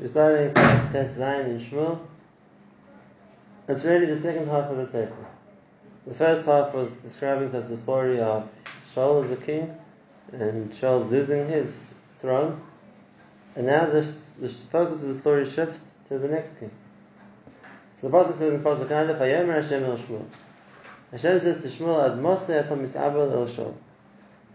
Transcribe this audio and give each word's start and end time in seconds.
We're 0.00 0.08
starting 0.08 0.54
Tes 0.54 1.18
Zayin 1.18 1.50
in 1.50 1.58
Shmuel. 1.58 1.98
It's 3.68 3.84
really 3.84 4.06
the 4.06 4.16
second 4.16 4.46
half 4.48 4.70
of 4.70 4.78
the 4.78 4.86
Sefer. 4.86 5.26
The 6.06 6.14
first 6.14 6.46
half 6.46 6.72
was 6.72 6.90
describing 7.02 7.50
to 7.50 7.58
us 7.58 7.68
the 7.68 7.76
story 7.76 8.18
of 8.18 8.48
Shaul 8.94 9.22
as 9.22 9.30
a 9.30 9.36
king 9.36 9.76
and 10.32 10.72
Shaul's 10.72 11.10
losing 11.10 11.46
his 11.48 11.92
throne. 12.18 12.62
And 13.54 13.66
now 13.66 13.90
the, 13.90 14.00
the 14.40 14.48
focus 14.48 15.02
of 15.02 15.08
the 15.08 15.14
story 15.14 15.44
shifts 15.44 15.96
to 16.08 16.18
the 16.18 16.28
next 16.28 16.58
king. 16.58 16.70
So 18.00 18.08
the 18.08 18.16
Pasuk 18.16 18.38
says 18.38 18.54
in 18.54 18.62
Pasuk 18.62 18.90
Aleph, 18.90 19.18
Vayomer 19.18 19.62
Hashem 19.62 19.84
el 19.84 19.98
Shmuel. 19.98 20.24
Hashem 21.10 21.40
says 21.40 21.60
to 21.60 21.68
Shmuel, 21.68 22.10
Ad 22.10 22.18
Moshe 22.18 22.58
atam 22.58 22.86
mis'abel 22.86 23.32
el 23.32 23.46
Shaul. 23.46 23.74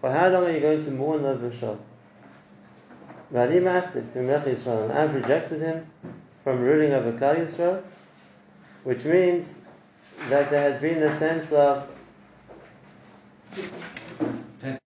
For 0.02 0.12
how 0.12 0.28
long 0.30 0.46
are 0.46 0.52
you 0.52 0.60
going 0.60 0.84
to 0.84 0.90
mourn 0.90 1.24
over 1.24 1.52
Shaul? 1.52 1.78
Vadim 3.34 3.68
asked 3.68 3.96
it, 3.96 4.06
Israel, 4.16 4.84
and 4.84 4.94
I've 4.94 5.16
rejected 5.16 5.62
him 5.62 5.86
from 6.44 6.62
ruling 6.62 6.94
over 6.94 7.12
Klal 7.14 7.38
Yisrael, 7.38 7.84
which 8.84 9.04
means 9.04 9.58
that 10.30 10.50
there 10.50 10.72
has 10.72 10.82
been 10.82 11.02
a 11.04 11.16
sense 11.18 11.52
of 11.52 11.90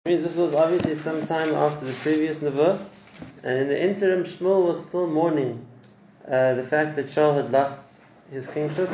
means 0.08 0.22
this 0.22 0.36
was 0.36 0.54
obviously 0.54 0.94
some 0.94 1.26
time 1.26 1.54
after 1.54 1.84
the 1.84 1.92
previous 1.92 2.38
Nevuah, 2.38 2.82
and 3.42 3.58
in 3.58 3.68
the 3.68 3.80
interim, 3.80 4.24
Shmuel 4.24 4.66
was 4.66 4.86
still 4.86 5.06
mourning 5.06 5.66
uh, 6.26 6.54
the 6.54 6.62
fact 6.62 6.96
that 6.96 7.06
Shaul 7.06 7.34
had 7.34 7.52
lost 7.52 7.80
his 8.30 8.46
kingship. 8.46 8.90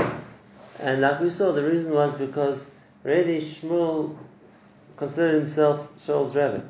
And 0.80 1.00
like 1.00 1.20
we 1.20 1.30
saw, 1.30 1.52
the 1.52 1.62
reason 1.62 1.92
was 1.92 2.14
because 2.14 2.70
really 3.04 3.40
Shmuel 3.40 4.16
considered 4.96 5.38
himself 5.38 5.88
Shaul's 6.04 6.34
rabbi. 6.34 6.62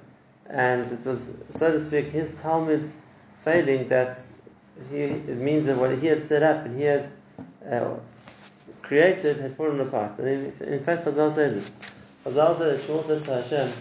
And 0.48 0.90
it 0.90 1.04
was, 1.04 1.34
so 1.50 1.72
to 1.72 1.80
speak, 1.80 2.06
his 2.06 2.34
talmid 2.36 2.90
failing 3.44 3.88
that 3.88 4.18
he, 4.90 4.98
it 4.98 5.38
means 5.38 5.66
that 5.66 5.76
what 5.76 5.96
he 5.98 6.06
had 6.06 6.26
set 6.26 6.42
up 6.42 6.64
and 6.66 6.76
he 6.76 6.84
had 6.84 7.10
uh, 7.70 7.94
created 8.82 9.38
had 9.38 9.56
fallen 9.56 9.80
apart. 9.80 10.18
And 10.18 10.28
in, 10.28 10.68
in 10.68 10.84
fact, 10.84 11.06
Chazal 11.06 11.32
said 11.32 11.54
this. 11.54 11.70
Chazal 12.24 12.58
said 12.58 12.78
that 12.78 12.80
Shmuel 12.80 13.06
said 13.06 13.24
to 13.24 13.42
Hashem 13.42 13.72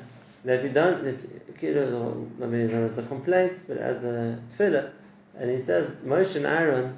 that 0.46 0.64
you 0.64 0.70
don't, 0.70 1.06
if, 1.06 1.26
I 1.62 2.46
mean, 2.46 2.70
as 2.72 2.98
a 2.98 3.04
complaint, 3.04 3.60
but 3.68 3.78
as 3.78 4.04
a 4.04 4.40
tefillah, 4.58 4.92
and 5.38 5.50
he 5.50 5.60
says, 5.60 5.90
Moshe 6.06 6.36
and 6.36 6.46
Aaron, 6.46 6.98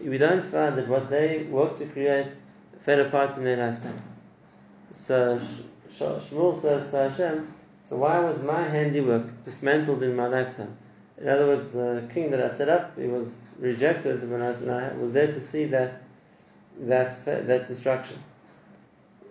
we 0.00 0.18
don't 0.18 0.42
find 0.42 0.76
that 0.78 0.88
what 0.88 1.10
they 1.10 1.44
worked 1.50 1.78
to 1.78 1.86
create 1.86 2.32
fell 2.80 3.00
apart 3.00 3.36
in 3.36 3.44
their 3.44 3.56
lifetime. 3.56 4.02
So 4.94 5.40
Shmuel 5.92 6.60
says 6.60 6.90
to 6.90 6.96
Hashem, 6.96 7.54
so 7.88 7.96
why 7.96 8.18
was 8.18 8.42
my 8.42 8.62
handiwork 8.68 9.44
dismantled 9.44 10.02
in 10.02 10.14
my 10.14 10.28
lifetime? 10.28 10.76
In 11.20 11.28
other 11.28 11.46
words, 11.46 11.70
the 11.70 12.08
king 12.12 12.30
that 12.30 12.42
I 12.44 12.54
set 12.54 12.68
up, 12.68 12.98
he 12.98 13.06
was 13.06 13.28
rejected 13.58 14.30
when 14.30 14.42
I 14.42 14.92
was 14.94 15.12
there 15.12 15.26
to 15.26 15.40
see 15.40 15.64
that 15.66 16.00
that 16.80 17.24
that 17.24 17.66
destruction. 17.66 18.18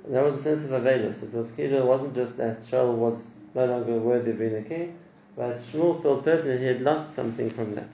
There 0.08 0.24
was 0.24 0.38
a 0.38 0.42
sense 0.42 0.66
of 0.66 0.72
avelus. 0.72 1.24
It 1.24 1.34
was 1.34 1.52
it 1.58 1.86
wasn't 1.86 2.16
just 2.16 2.38
that 2.38 2.62
Shaul 2.62 2.96
was 2.96 3.32
no 3.54 3.66
longer 3.66 4.00
worthy 4.00 4.32
of 4.32 4.40
being 4.40 4.56
a 4.56 4.62
king, 4.62 4.98
but 5.36 5.60
Shmuel 5.60 6.02
felt 6.02 6.26
personally 6.26 6.58
he 6.58 6.66
had 6.66 6.82
lost 6.82 7.16
something 7.16 7.50
from 7.50 7.76
that. 7.76 7.88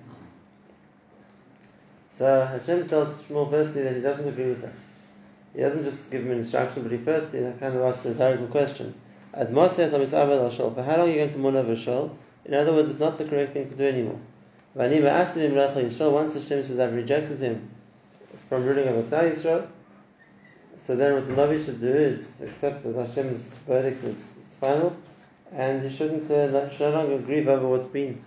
So 2.11 2.45
Hashem 2.45 2.88
tells 2.88 3.22
Shmuel 3.23 3.50
firstly 3.50 3.84
that 3.84 3.95
he 3.95 4.02
doesn't 4.02 4.28
agree 4.28 4.50
with 4.50 4.61
that. 4.61 4.73
He 5.53 5.61
doesn't 5.61 5.84
just 5.84 6.09
give 6.09 6.23
him 6.25 6.31
instruction, 6.31 6.84
but 6.84 6.91
he 6.91 6.97
firstly 6.97 7.39
kind 7.59 7.75
of 7.75 7.81
asks 7.81 8.06
a 8.06 8.09
rhetorical 8.09 8.47
question. 8.47 8.94
How 9.36 9.45
long 9.45 9.67
are 9.67 11.08
you 11.08 11.16
going 11.16 11.31
to 11.31 11.38
mourn 11.39 11.56
over 11.56 11.73
Shaul? 11.73 12.12
In 12.45 12.53
other 12.53 12.72
words, 12.72 12.92
it's 12.92 13.00
not 13.00 13.17
the 13.17 13.26
correct 13.26 13.53
thing 13.53 13.67
to 13.67 13.75
do 13.75 13.88
anymore. 13.88 14.20
Once 14.75 14.94
Hashem 16.34 16.64
says, 16.64 16.80
I've 16.80 16.94
rejected 16.94 17.40
him 17.40 17.67
from 18.48 18.64
ruling 18.64 18.88
over 18.88 19.02
Klal 19.03 19.31
Yisrael, 19.31 19.67
so 20.78 20.95
then 20.95 21.16
what 21.16 21.28
the 21.28 21.34
Navi 21.34 21.64
should 21.64 21.81
do 21.81 21.94
is 21.94 22.28
accept 22.42 22.84
that 22.84 22.96
Hashem's 22.96 23.53
verdict 23.68 24.03
is 24.03 24.22
final, 24.59 24.96
and 25.52 25.81
he 25.81 25.90
shouldn't 25.96 26.30
uh, 26.30 26.69
should 26.69 26.91
no 26.91 27.00
longer 27.00 27.18
grieve 27.19 27.47
over 27.47 27.68
what's 27.68 27.88
been, 27.88 28.24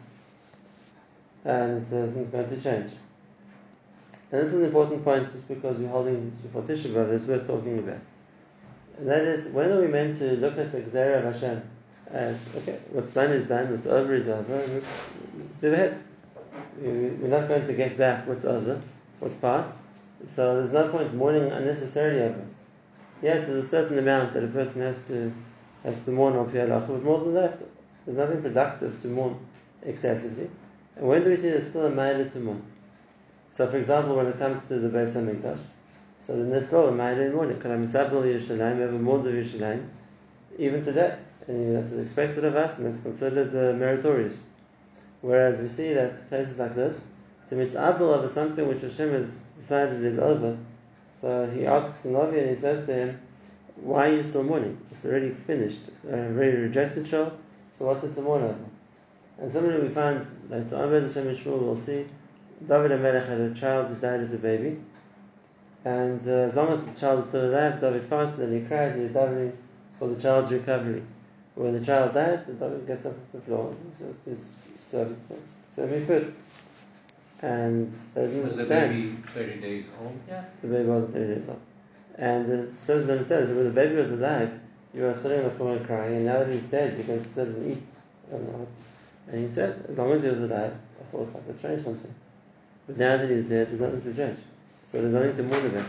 and 1.44 1.86
uh, 1.92 1.97
isn't 1.97 2.32
going 2.32 2.48
to 2.48 2.60
change. 2.60 2.92
And 4.32 4.42
this 4.42 4.53
is 4.53 4.60
an 4.60 4.64
important 4.64 5.04
point 5.04 5.30
just 5.32 5.47
because 5.47 5.78
we're 5.78 5.88
holding 5.88 6.32
for 6.53 6.62
Tisha 6.62 7.12
it's 7.12 7.26
worth 7.26 7.47
talking 7.47 7.78
about. 7.78 8.00
And 8.98 9.08
that 9.08 9.22
is, 9.22 9.48
when 9.48 9.70
are 9.70 9.80
we 9.80 9.88
meant 9.88 10.18
to 10.18 10.32
look 10.36 10.58
at 10.58 10.72
the 10.72 10.80
Gzera 10.80 11.18
of 11.18 11.34
Hashem 11.34 11.62
as, 12.10 12.38
okay, 12.56 12.78
what's 12.90 13.10
done 13.10 13.30
is 13.32 13.46
done, 13.46 13.70
what's 13.70 13.86
over 13.86 14.14
is 14.14 14.28
over, 14.28 14.66
move 15.60 15.72
ahead. 15.72 16.02
We're 16.80 17.28
not 17.28 17.48
going 17.48 17.66
to 17.66 17.72
get 17.72 17.98
back 17.98 18.26
what's 18.26 18.44
over, 18.44 18.80
what's 19.20 19.36
past, 19.36 19.72
so 20.24 20.56
there's 20.56 20.72
no 20.72 20.88
point 20.88 21.14
mourning 21.14 21.50
unnecessarily 21.50 22.22
over 22.22 22.38
it. 22.38 22.46
Yes, 23.22 23.46
there's 23.46 23.64
a 23.64 23.68
certain 23.68 23.98
amount 23.98 24.34
that 24.34 24.44
a 24.44 24.48
person 24.48 24.80
has 24.82 25.02
to 25.08 25.32
has 25.82 26.02
to 26.04 26.10
mourn 26.10 26.36
on 26.36 26.50
Piyalach, 26.50 26.88
but 26.88 27.02
more 27.02 27.20
than 27.20 27.34
that, 27.34 27.58
there's 28.04 28.18
nothing 28.18 28.42
productive 28.42 29.00
to 29.02 29.08
mourn 29.08 29.38
excessively. 29.82 30.50
And 30.96 31.06
when 31.06 31.22
do 31.22 31.30
we 31.30 31.36
see 31.36 31.50
there's 31.50 31.68
still 31.68 31.86
a 31.86 31.90
matter 31.90 32.28
to 32.28 32.38
mourn? 32.40 32.62
So, 33.50 33.70
for 33.70 33.76
example, 33.76 34.16
when 34.16 34.26
it 34.26 34.38
comes 34.38 34.66
to 34.68 34.78
the 34.78 34.88
Beis 34.88 35.14
Hamikdash, 35.14 35.60
so 36.26 36.44
there's 36.44 36.66
still 36.66 36.88
a 36.88 36.92
Maida 36.92 37.22
in 37.22 37.34
mourning. 37.34 37.59
Kalam 37.59 37.87
Yerushalayim, 37.87 38.81
ever 38.81 38.97
of 38.97 39.00
Yerushalayim, 39.00 39.87
even 40.59 40.82
today. 40.82 41.16
And 41.47 41.76
that's 41.76 41.92
expected 41.92 42.44
of 42.44 42.56
us, 42.56 42.78
and 42.78 42.88
it's 42.88 43.00
considered 43.00 43.50
uh, 43.50 43.78
meritorious. 43.78 44.42
Whereas 45.20 45.59
we 45.59 45.69
see 45.69 45.94
that 45.94 46.28
places 46.28 46.59
like 46.59 46.75
this, 46.75 47.06
to 47.48 47.54
misabel 47.54 48.00
over 48.00 48.28
something 48.28 48.66
which 48.66 48.81
Hashem 48.81 49.12
has 49.12 49.42
decided 49.56 50.04
is 50.04 50.19
over. 50.19 50.59
So 51.20 51.48
he 51.54 51.65
asks 51.65 52.00
the 52.00 52.09
Navi 52.09 52.41
and 52.41 52.50
he 52.50 52.56
says 52.56 52.84
to 52.86 52.94
him, 52.94 53.20
Why 53.76 54.09
are 54.09 54.16
you 54.16 54.22
still 54.25 54.42
mourning? 54.42 54.78
It's 54.91 55.04
already 55.04 55.31
finished, 55.31 55.78
uh, 56.10 56.16
already 56.16 56.56
rejected 56.56 57.04
Shaul, 57.04 57.32
so 57.72 57.86
what's 57.86 58.03
it 58.03 58.15
to 58.16 58.22
mourn 58.22 58.42
over? 58.42 58.59
And 59.38 59.53
similarly, 59.53 59.86
we 59.86 59.94
find, 59.94 60.26
like, 60.50 60.69
so 60.69 60.82
Ahmed 60.82 61.04
Hashem 61.04 61.25
Shmuel, 61.36 61.60
we'll 61.60 61.76
see, 61.76 62.06
David 62.66 62.91
HaMelech 62.91 63.28
had 63.28 63.41
a 63.41 63.54
child 63.54 63.88
who 63.88 63.94
died 63.94 64.20
as 64.20 64.32
a 64.32 64.38
baby, 64.38 64.78
and 65.86 66.20
uh, 66.26 66.48
as 66.48 66.54
long 66.56 66.72
as 66.72 66.84
the 66.84 66.98
child 66.98 67.20
was 67.20 67.28
still 67.28 67.48
alive, 67.48 67.80
David 67.80 68.02
fasted 68.06 68.48
and 68.48 68.60
he 68.60 68.66
cried 68.66 68.92
and 68.94 69.08
he 69.08 69.14
davening 69.14 69.52
for 70.00 70.08
the 70.08 70.20
child's 70.20 70.50
recovery. 70.50 71.00
When 71.54 71.78
the 71.78 71.86
child 71.86 72.12
died, 72.12 72.44
David 72.58 72.88
gets 72.88 73.06
up 73.06 73.12
off 73.12 73.32
the 73.32 73.41
floor 73.42 73.70
and 73.70 73.92
says 73.97 74.16
his 74.26 74.44
servants, 74.91 75.26
serve 75.76 75.92
me 75.92 76.04
food. 76.04 76.34
And 77.41 77.94
they 78.14 78.22
didn't 78.22 78.42
was 78.48 78.58
understand. 78.58 78.91
the 78.91 79.10
baby 79.10 79.16
30 79.28 79.60
days 79.60 79.88
old 80.02 80.19
yet? 80.26 80.60
The 80.60 80.66
baby 80.66 80.88
wasn't 80.88 81.12
30 81.12 81.34
days 81.34 81.48
old. 81.48 81.60
And 82.16 82.48
the 82.50 82.72
servants 82.80 83.10
understand 83.12 83.48
that 83.48 83.54
when 83.54 83.64
the 83.66 83.70
baby 83.70 83.94
was 83.94 84.10
alive, 84.10 84.58
you 84.92 85.03
were 85.03 85.14
sitting 85.14 85.38
on 85.38 85.44
the 85.44 85.50
floor 85.53 85.76
and 85.76 85.86
crying, 85.86 86.16
and 86.16 86.26
now 86.26 86.41
that 86.41 86.53
he's 86.53 86.62
dead, 86.62 86.97
you're 86.98 87.06
going 87.06 87.32
sit 87.32 87.47
and 87.47 87.72
eat. 87.72 87.82
And 88.32 89.41
he 89.41 89.48
said, 89.48 89.84
as 89.88 89.97
long 89.97 90.10
as 90.10 90.22
he 90.24 90.30
was 90.30 90.41
alive, 90.41 90.74
I 91.00 91.12
thought 91.12 91.30
I 91.36 91.38
could 91.47 91.62
change 91.62 91.84
something. 91.84 92.14
But 92.88 92.98
now 92.98 93.18
that 93.18 93.30
he's 93.30 93.44
dead, 93.44 93.68
there's 93.70 93.80
nothing 93.80 94.03
to 94.03 94.14
change. 94.14 94.38
So 94.91 95.00
there's 95.00 95.12
nothing 95.12 95.36
to 95.36 95.42
mourn 95.42 95.66
about. 95.66 95.88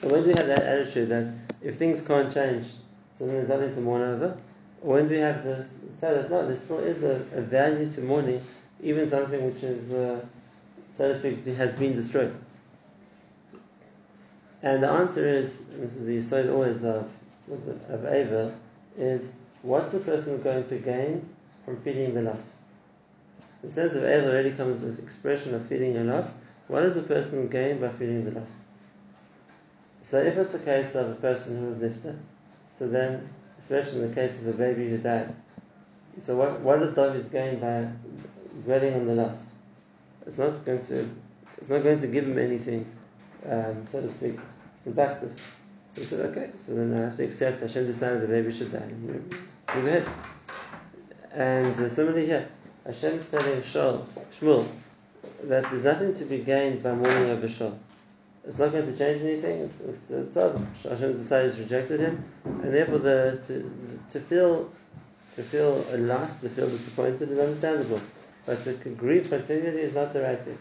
So 0.00 0.08
when 0.08 0.22
do 0.22 0.28
we 0.28 0.34
have 0.34 0.46
that 0.46 0.62
attitude 0.62 1.08
that 1.08 1.32
if 1.62 1.76
things 1.76 2.00
can't 2.00 2.32
change, 2.32 2.66
so 3.18 3.26
then 3.26 3.36
there's 3.36 3.48
nothing 3.48 3.74
to 3.74 3.80
mourn 3.80 4.02
over? 4.02 4.36
Or 4.82 4.94
when 4.94 5.08
do 5.08 5.14
we 5.14 5.20
have 5.20 5.44
this, 5.44 5.80
say 6.00 6.14
that 6.14 6.30
no, 6.30 6.46
there 6.46 6.56
still 6.56 6.78
is 6.78 7.02
a, 7.02 7.16
a 7.34 7.40
value 7.42 7.90
to 7.90 8.00
mourning, 8.00 8.42
even 8.82 9.08
something 9.08 9.52
which 9.52 9.62
is, 9.62 9.92
uh, 9.92 10.24
so 10.96 11.12
to 11.12 11.18
speak, 11.18 11.44
has 11.56 11.74
been 11.74 11.94
destroyed? 11.94 12.36
And 14.62 14.82
the 14.82 14.88
answer 14.88 15.26
is, 15.26 15.64
this 15.78 15.94
is 15.96 16.06
the 16.06 16.20
side 16.20 16.48
always 16.48 16.84
of, 16.84 17.08
of 17.88 18.04
Ava, 18.06 18.54
is 18.98 19.32
what's 19.62 19.92
the 19.92 20.00
person 20.00 20.40
going 20.42 20.66
to 20.68 20.78
gain 20.78 21.28
from 21.64 21.80
feeding 21.82 22.14
the 22.14 22.22
loss? 22.22 22.50
The 23.62 23.70
sense 23.70 23.94
of 23.94 24.04
Ava 24.04 24.30
already 24.30 24.52
comes 24.52 24.80
with 24.82 24.98
expression 24.98 25.54
of 25.54 25.66
feeding 25.66 25.96
a 25.96 26.04
loss. 26.04 26.32
What 26.70 26.82
does 26.82 26.96
a 26.96 27.02
person 27.02 27.48
gain 27.48 27.80
by 27.80 27.88
feeling 27.88 28.24
the 28.24 28.30
loss? 28.30 28.48
So 30.02 30.18
if 30.22 30.36
it's 30.36 30.54
a 30.54 30.60
case 30.60 30.94
of 30.94 31.10
a 31.10 31.14
person 31.14 31.58
who 31.58 31.66
was 31.66 31.78
nifta, 31.78 32.16
so 32.78 32.86
then, 32.86 33.28
especially 33.58 34.02
in 34.02 34.08
the 34.08 34.14
case 34.14 34.40
of 34.40 34.46
a 34.46 34.52
baby 34.52 34.88
who 34.88 34.98
died, 34.98 35.34
so 36.24 36.36
what, 36.36 36.60
what 36.60 36.78
does 36.78 36.94
David 36.94 37.32
gain 37.32 37.58
by 37.58 37.88
dwelling 38.62 38.94
on 38.94 39.06
the 39.08 39.14
loss? 39.16 39.36
It's 40.24 40.38
not 40.38 40.64
going 40.64 40.80
to, 40.82 41.10
it's 41.58 41.70
not 41.70 41.82
going 41.82 42.00
to 42.02 42.06
give 42.06 42.22
him 42.22 42.38
anything, 42.38 42.86
um, 43.48 43.84
so 43.90 44.02
to 44.02 44.08
speak, 44.08 44.38
productive. 44.84 45.42
So 45.96 46.02
he 46.02 46.06
said, 46.06 46.20
okay, 46.26 46.50
so 46.60 46.76
then 46.76 46.96
I 46.96 47.06
have 47.06 47.16
to 47.16 47.24
accept 47.24 47.62
Hashem 47.62 47.86
decided 47.86 48.22
the 48.22 48.28
baby 48.28 48.52
should 48.52 48.70
die. 48.70 48.92
Move 49.74 49.86
ahead. 49.86 50.06
And 51.32 51.74
uh, 51.80 51.88
similarly 51.88 52.26
here, 52.26 52.48
Hashem's 52.86 53.24
telling 53.26 53.60
Shaul, 53.62 54.04
Shmuel, 54.38 54.68
that 55.44 55.70
there's 55.70 55.84
nothing 55.84 56.14
to 56.14 56.24
be 56.24 56.38
gained 56.38 56.82
by 56.82 56.94
mourning 56.94 57.30
over 57.30 57.48
Shaul. 57.48 57.78
It's 58.46 58.58
not 58.58 58.72
going 58.72 58.86
to 58.86 58.96
change 58.96 59.22
anything. 59.22 59.60
It's 59.60 59.80
it's, 59.80 60.10
it's 60.10 60.36
over. 60.36 60.58
Hashem 60.82 61.12
decided 61.16 61.54
to 61.54 61.62
rejected 61.62 62.00
him, 62.00 62.24
and 62.44 62.72
therefore 62.72 62.98
the 62.98 63.40
to 63.46 64.00
to 64.12 64.20
feel 64.20 64.70
to 65.36 65.42
feel 65.42 65.84
a 65.92 65.98
loss, 65.98 66.40
to 66.40 66.48
feel 66.48 66.68
disappointed 66.68 67.30
is 67.30 67.38
understandable. 67.38 68.00
but 68.46 68.64
to 68.64 68.72
grieve 68.90 69.28
continually 69.28 69.82
is 69.82 69.94
not 69.94 70.12
the 70.12 70.22
right 70.22 70.40
thing. 70.42 70.58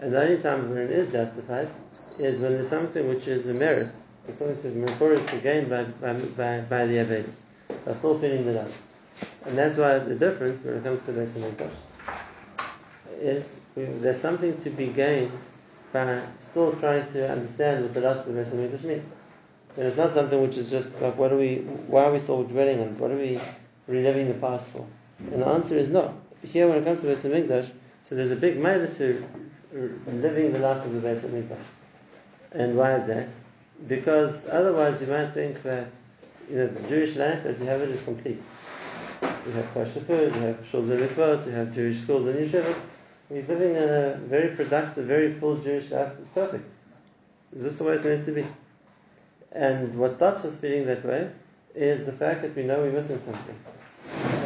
And 0.00 0.12
the 0.12 0.22
only 0.22 0.42
time 0.42 0.68
when 0.68 0.78
it 0.78 0.90
is 0.90 1.10
justified 1.10 1.68
is 2.18 2.38
when 2.38 2.52
there's 2.52 2.68
something 2.68 3.08
which 3.08 3.26
is 3.26 3.48
a 3.48 3.54
merit, 3.54 3.94
it's 4.28 4.38
something 4.38 4.60
to 4.62 4.68
meritorious 4.68 5.24
to 5.26 5.36
gain 5.38 5.68
by, 5.68 5.84
by, 5.84 6.12
by, 6.12 6.60
by 6.60 6.86
the 6.86 6.96
Avedis. 6.96 7.38
They're 7.84 7.94
still 7.94 8.18
feeling 8.18 8.44
the 8.44 8.52
lust. 8.52 8.74
And 9.46 9.56
that's 9.56 9.76
why 9.78 9.98
the 9.98 10.14
difference 10.14 10.64
when 10.64 10.74
it 10.74 10.84
comes 10.84 11.00
to 11.06 11.12
Beis 11.12 11.30
Hamikdash 11.30 11.72
is 13.20 13.60
there's 13.76 14.20
something 14.20 14.56
to 14.58 14.70
be 14.70 14.86
gained 14.86 15.32
by 15.92 16.20
still 16.40 16.72
trying 16.74 17.10
to 17.12 17.30
understand 17.30 17.82
what 17.82 17.94
the 17.94 18.00
last 18.00 18.26
of 18.26 18.34
the 18.34 18.40
Beis 18.40 18.82
means. 18.82 19.06
And 19.76 19.86
it's 19.86 19.96
not 19.96 20.12
something 20.12 20.40
which 20.40 20.56
is 20.56 20.70
just 20.70 21.00
like, 21.00 21.16
what 21.16 21.32
are 21.32 21.36
we, 21.36 21.58
why 21.86 22.04
are 22.04 22.12
we 22.12 22.18
still 22.18 22.44
dwelling 22.44 22.80
on? 22.80 22.98
What 22.98 23.10
are 23.10 23.16
we 23.16 23.40
reliving 23.88 24.28
the 24.28 24.34
past 24.34 24.66
for? 24.68 24.86
And 25.32 25.42
the 25.42 25.46
answer 25.46 25.76
is 25.76 25.88
no. 25.88 26.20
Here, 26.42 26.68
when 26.68 26.78
it 26.78 26.84
comes 26.84 27.00
to 27.00 27.06
Beis 27.06 27.22
Hamikdash, 27.22 27.72
so 28.02 28.14
there's 28.14 28.30
a 28.32 28.36
big 28.36 28.58
matter 28.58 28.86
to 28.86 29.24
living 29.72 30.52
the 30.52 30.58
last 30.58 30.84
of 30.84 30.92
the 30.92 31.08
Beis 31.08 31.20
Hamikdash. 31.20 31.58
And 32.52 32.76
why 32.76 32.96
is 32.96 33.06
that? 33.06 33.28
Because 33.88 34.48
otherwise 34.48 35.00
you 35.00 35.06
might 35.06 35.30
think 35.30 35.62
that 35.62 35.88
you 36.50 36.58
know, 36.58 36.66
the 36.66 36.88
Jewish 36.88 37.16
life 37.16 37.44
as 37.46 37.58
you 37.58 37.66
have 37.66 37.80
it 37.80 37.90
is 37.90 38.02
complete. 38.02 38.42
We 39.46 39.52
have 39.52 39.72
kosher 39.74 40.00
food, 40.00 40.34
we 40.34 40.42
have 40.42 40.56
shuls 40.60 40.90
and 40.90 41.46
we 41.46 41.52
have 41.52 41.74
Jewish 41.74 42.00
schools 42.00 42.26
and 42.26 42.38
yeshivas. 42.38 42.84
We're 43.34 43.42
living 43.48 43.76
a 43.76 44.16
very 44.28 44.54
productive, 44.54 45.06
very 45.06 45.32
full 45.32 45.56
Jewish 45.56 45.90
life. 45.90 46.12
It's 46.20 46.28
perfect. 46.28 46.70
Is 47.56 47.64
this 47.64 47.76
the 47.78 47.82
way 47.82 47.94
it's 47.94 48.04
meant 48.04 48.24
to 48.26 48.30
be? 48.30 48.46
And 49.50 49.98
what 49.98 50.14
stops 50.14 50.44
us 50.44 50.56
feeling 50.56 50.86
that 50.86 51.04
way 51.04 51.32
is 51.74 52.06
the 52.06 52.12
fact 52.12 52.42
that 52.42 52.54
we 52.54 52.62
know 52.62 52.78
we're 52.78 52.92
missing 52.92 53.18
something. 53.18 53.56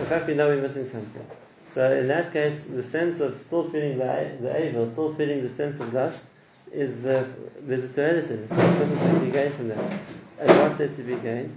The 0.01 0.07
fact 0.07 0.27
we 0.27 0.33
know 0.33 0.49
we're 0.49 0.63
missing 0.63 0.87
something. 0.87 1.27
So 1.75 1.95
in 1.99 2.09
that 2.09 2.33
case, 2.33 2.65
the 2.65 2.83
sense 2.83 3.21
of 3.21 3.39
still 3.39 3.69
feeling 3.69 3.99
the, 3.99 4.39
the 4.41 4.67
evil, 4.67 4.91
still 4.91 5.15
feeling 5.17 5.43
the 5.43 5.51
sense 5.51 5.79
of 5.81 5.93
lust, 5.93 6.25
is 6.73 7.05
uh, 7.05 7.29
there's 7.61 7.85
a. 7.85 7.89
There's 7.89 8.29
something 8.29 9.15
to 9.15 9.21
be 9.21 9.31
gained 9.31 9.53
from 9.53 9.69
that. 9.69 10.01
And 10.41 10.59
what's 10.61 10.79
there 10.79 10.89
to 10.89 11.03
be 11.03 11.17
gained? 11.17 11.55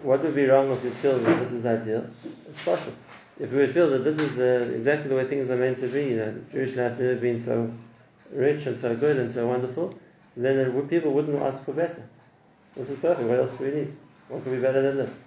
What 0.00 0.22
would 0.22 0.36
be 0.36 0.46
wrong 0.46 0.70
if 0.70 0.84
we 0.84 0.90
feel 0.90 1.18
that 1.18 1.40
this 1.40 1.50
is 1.50 1.66
ideal? 1.66 2.06
It's 2.48 2.64
perfect. 2.64 3.11
If 3.40 3.50
we 3.50 3.58
would 3.58 3.72
feel 3.72 3.90
that 3.90 4.04
this 4.04 4.18
is 4.18 4.38
uh, 4.38 4.72
exactly 4.74 5.08
the 5.08 5.16
way 5.16 5.24
things 5.24 5.50
are 5.50 5.56
meant 5.56 5.78
to 5.78 5.88
be, 5.88 6.04
you 6.04 6.16
know, 6.16 6.34
Jewish 6.52 6.76
life's 6.76 6.98
never 6.98 7.16
been 7.16 7.40
so 7.40 7.72
rich 8.30 8.66
and 8.66 8.76
so 8.76 8.94
good 8.94 9.16
and 9.16 9.30
so 9.30 9.46
wonderful, 9.48 9.94
so 10.34 10.40
then 10.40 10.58
uh, 10.58 10.80
people 10.82 11.12
wouldn't 11.12 11.40
ask 11.42 11.64
for 11.64 11.72
better. 11.72 12.02
This 12.76 12.90
is 12.90 12.98
perfect. 12.98 13.28
What 13.28 13.38
else 13.38 13.56
do 13.56 13.64
we 13.64 13.70
need? 13.70 13.96
What 14.28 14.44
could 14.44 14.52
be 14.52 14.60
better 14.60 14.82
than 14.82 14.96
this? 14.96 15.18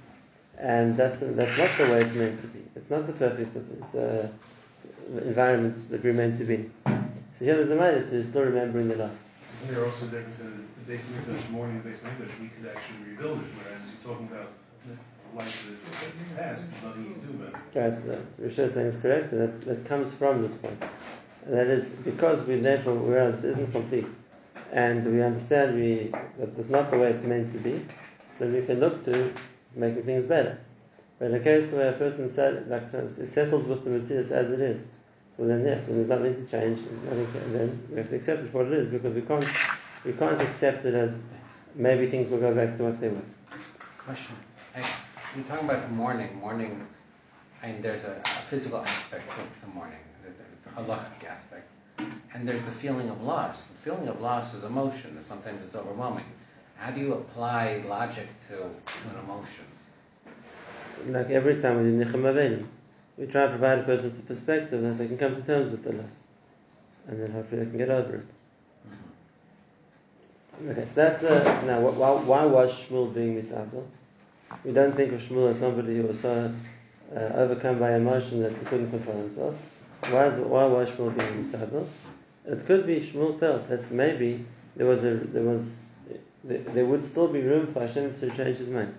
And 0.57 0.96
that's 0.96 1.19
that's 1.19 1.57
not 1.57 1.69
the 1.78 1.92
way 1.92 2.02
it's 2.02 2.16
meant 2.16 2.40
to 2.42 2.48
be. 2.48 2.63
It's 2.75 2.90
not 2.90 3.06
the 3.06 3.13
perfect 3.13 3.56
it's, 3.56 3.96
uh, 3.96 4.30
environment 5.10 5.90
that 5.90 6.04
we're 6.04 6.13
meant 6.13 6.38
to 6.38 6.46
be. 6.46 6.69
So 6.86 7.46
here 7.46 7.56
there's 7.56 7.72
a 7.72 7.75
matter 7.75 8.04
to 8.04 8.24
still 8.24 8.44
remembering 8.44 8.88
the 8.88 8.96
last. 8.96 9.19
Isn't 9.63 9.75
there 9.75 9.86
also 9.86 10.06
a 10.06 10.10
difference 10.10 10.40
in 10.40 10.68
the 10.78 10.92
base 10.92 11.08
of 11.08 11.18
English, 11.28 11.50
mourning 11.50 11.81
base 11.81 12.01
of 12.01 12.10
English, 12.10 12.31
we 12.40 12.48
could 12.48 12.68
actually 12.69 13.12
rebuild 13.12 13.40
it, 13.40 13.48
whereas 13.58 13.92
you're 13.92 14.13
talking 14.13 14.28
about 14.28 14.51
it. 15.42 15.78
Right, 17.74 17.94
uh, 17.94 18.18
Risha 18.42 18.60
is 18.60 18.74
saying 18.74 18.88
is 18.88 18.98
correct, 18.98 19.32
and 19.34 19.42
that, 19.42 19.66
that 19.66 19.86
comes 19.86 20.12
from 20.14 20.42
this 20.42 20.56
point. 20.56 20.82
That 21.48 21.68
is 21.68 21.90
because 21.90 22.46
we 22.48 22.60
therefore, 22.60 22.96
whereas 22.96 23.42
this 23.42 23.52
isn't 23.52 23.72
complete, 23.72 24.08
and 24.72 25.06
we 25.06 25.22
understand 25.22 25.76
we 25.76 26.12
that 26.40 26.58
it's 26.58 26.70
not 26.70 26.90
the 26.90 26.98
way 26.98 27.12
it's 27.12 27.24
meant 27.24 27.52
to 27.52 27.58
be, 27.60 27.86
then 28.40 28.54
we 28.54 28.66
can 28.66 28.80
look 28.80 29.04
to 29.06 29.34
making 29.76 30.04
things 30.04 30.26
better. 30.26 30.58
But 31.20 31.32
in 31.32 31.36
a 31.36 31.40
case 31.40 31.72
where 31.72 31.90
a 31.90 31.94
person 31.94 32.30
set, 32.30 32.68
like, 32.70 32.90
settles 32.90 33.66
with 33.66 33.84
the 33.84 33.90
materials 33.90 34.32
as 34.32 34.52
it 34.52 34.60
is, 34.60 34.82
so 35.38 35.46
then 35.46 35.66
yes, 35.66 35.88
and 35.90 35.98
there's 35.98 36.08
nothing 36.08 36.34
to 36.34 36.52
change, 36.52 36.80
nothing 37.06 37.28
to, 37.28 37.40
then 37.50 37.88
we 37.92 37.98
have 37.98 38.10
to 38.10 38.16
accept 38.16 38.44
it 38.44 38.50
for 38.52 38.64
what 38.64 38.74
it 38.74 38.80
is 38.80 38.88
because 38.88 39.14
we 39.14 39.22
can't 39.22 39.46
we 40.06 40.14
can't 40.14 40.42
accept 40.42 40.86
it 40.86 40.94
as 40.94 41.26
maybe 41.74 42.10
things 42.10 42.32
will 42.32 42.40
go 42.40 42.54
back 42.54 42.78
to 42.78 42.84
what 42.84 43.02
they 43.02 43.10
were. 43.10 43.22
Question. 43.98 44.36
You're 45.36 45.44
talking 45.44 45.70
about 45.70 45.92
mourning. 45.92 46.40
Mourning, 46.40 46.88
and 47.62 47.84
there's 47.84 48.06
a, 48.06 48.22
a 48.24 48.46
physical 48.46 48.80
aspect 48.80 49.30
to, 49.32 49.66
to 49.66 49.74
mourning, 49.74 50.00
the, 50.24 50.30
the 50.30 50.76
halachic 50.76 51.28
aspect, 51.30 51.68
and 52.34 52.48
there's 52.48 52.62
the 52.62 52.72
feeling 52.72 53.10
of 53.10 53.22
loss. 53.22 53.66
The 53.66 53.74
feeling 53.74 54.08
of 54.08 54.22
loss 54.22 54.54
is 54.54 54.64
emotion. 54.64 55.12
and 55.18 55.26
Sometimes 55.26 55.66
it's 55.66 55.76
overwhelming. 55.76 56.26
How 56.78 56.92
do 56.92 57.02
you 57.02 57.14
apply 57.14 57.84
logic 57.88 58.28
to, 58.48 58.56
to 58.56 59.10
an 59.10 59.20
emotion? 59.26 59.66
Like 61.08 61.30
every 61.30 61.60
time 61.60 61.84
we 61.84 62.06
do 62.06 62.12
Nichem 62.12 62.66
we 63.18 63.26
try 63.28 63.44
to 63.44 63.50
provide 63.50 63.80
a 63.80 63.84
person 63.84 64.06
with 64.06 64.20
a 64.20 64.24
perspective 64.24 64.82
that 64.82 64.98
they 64.98 65.08
can 65.08 65.18
come 65.18 65.36
to 65.36 65.42
terms 65.42 65.72
with 65.72 65.84
the 65.84 65.94
loss. 65.94 66.18
And 67.08 67.22
then 67.22 67.32
hopefully 67.32 67.64
they 67.64 67.70
can 67.70 67.78
get 67.78 67.90
over 67.90 68.16
it. 68.16 68.28
Mm-hmm. 70.60 70.70
Okay, 70.72 70.86
so 70.88 70.94
that's 70.96 71.24
uh, 71.24 71.64
now 71.66 71.80
why, 71.82 72.12
why 72.12 72.46
was 72.46 72.72
Shmuel 72.74 73.14
being 73.14 73.42
misabel? 73.42 73.86
We 74.64 74.72
don't 74.72 74.96
think 74.96 75.14
of 75.14 75.22
Shmuel 75.22 75.50
as 75.50 75.60
somebody 75.60 75.98
who 75.98 76.04
was 76.04 76.20
so 76.20 76.54
uh, 77.16 77.20
overcome 77.20 77.80
by 77.80 77.96
emotion 77.96 78.42
that 78.42 78.54
he 78.54 78.66
couldn't 78.66 78.90
control 78.90 79.18
himself. 79.18 79.56
Why, 80.10 80.28
is, 80.28 80.38
why 80.38 80.66
was 80.66 80.92
Shmuel 80.92 81.18
being 81.18 81.44
misabel? 81.44 81.88
It 82.46 82.66
could 82.66 82.86
be 82.86 83.00
Shmuel 83.00 83.40
felt 83.40 83.68
that 83.70 83.90
maybe 83.92 84.46
there 84.76 84.86
was 84.86 85.04
a 85.04 85.16
there 85.16 85.44
was 85.44 85.78
there 86.44 86.86
would 86.86 87.04
still 87.04 87.28
be 87.28 87.42
room 87.42 87.74
for 87.74 87.82
Hashem 87.82 88.20
to 88.20 88.30
change 88.36 88.58
his 88.58 88.70
mind, 88.70 88.94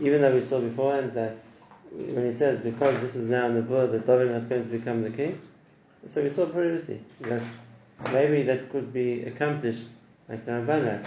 even 0.00 0.22
though 0.22 0.34
we 0.34 0.40
saw 0.40 0.60
beforehand 0.60 1.12
that 1.12 1.36
when 1.90 2.24
he 2.24 2.32
says 2.32 2.60
because 2.60 2.98
this 3.00 3.16
is 3.16 3.28
now 3.28 3.46
in 3.46 3.54
the 3.54 3.62
book 3.62 3.92
that 3.92 4.06
David 4.06 4.30
is 4.30 4.46
going 4.46 4.62
to 4.62 4.68
become 4.68 5.02
the 5.02 5.10
king. 5.10 5.40
So 6.08 6.22
we 6.22 6.30
saw 6.30 6.46
previously 6.46 7.00
that 7.20 7.42
maybe 8.12 8.42
that 8.44 8.70
could 8.70 8.92
be 8.92 9.24
accomplished 9.24 9.88
like 10.28 10.46
the 10.46 10.52
Ramban 10.52 11.04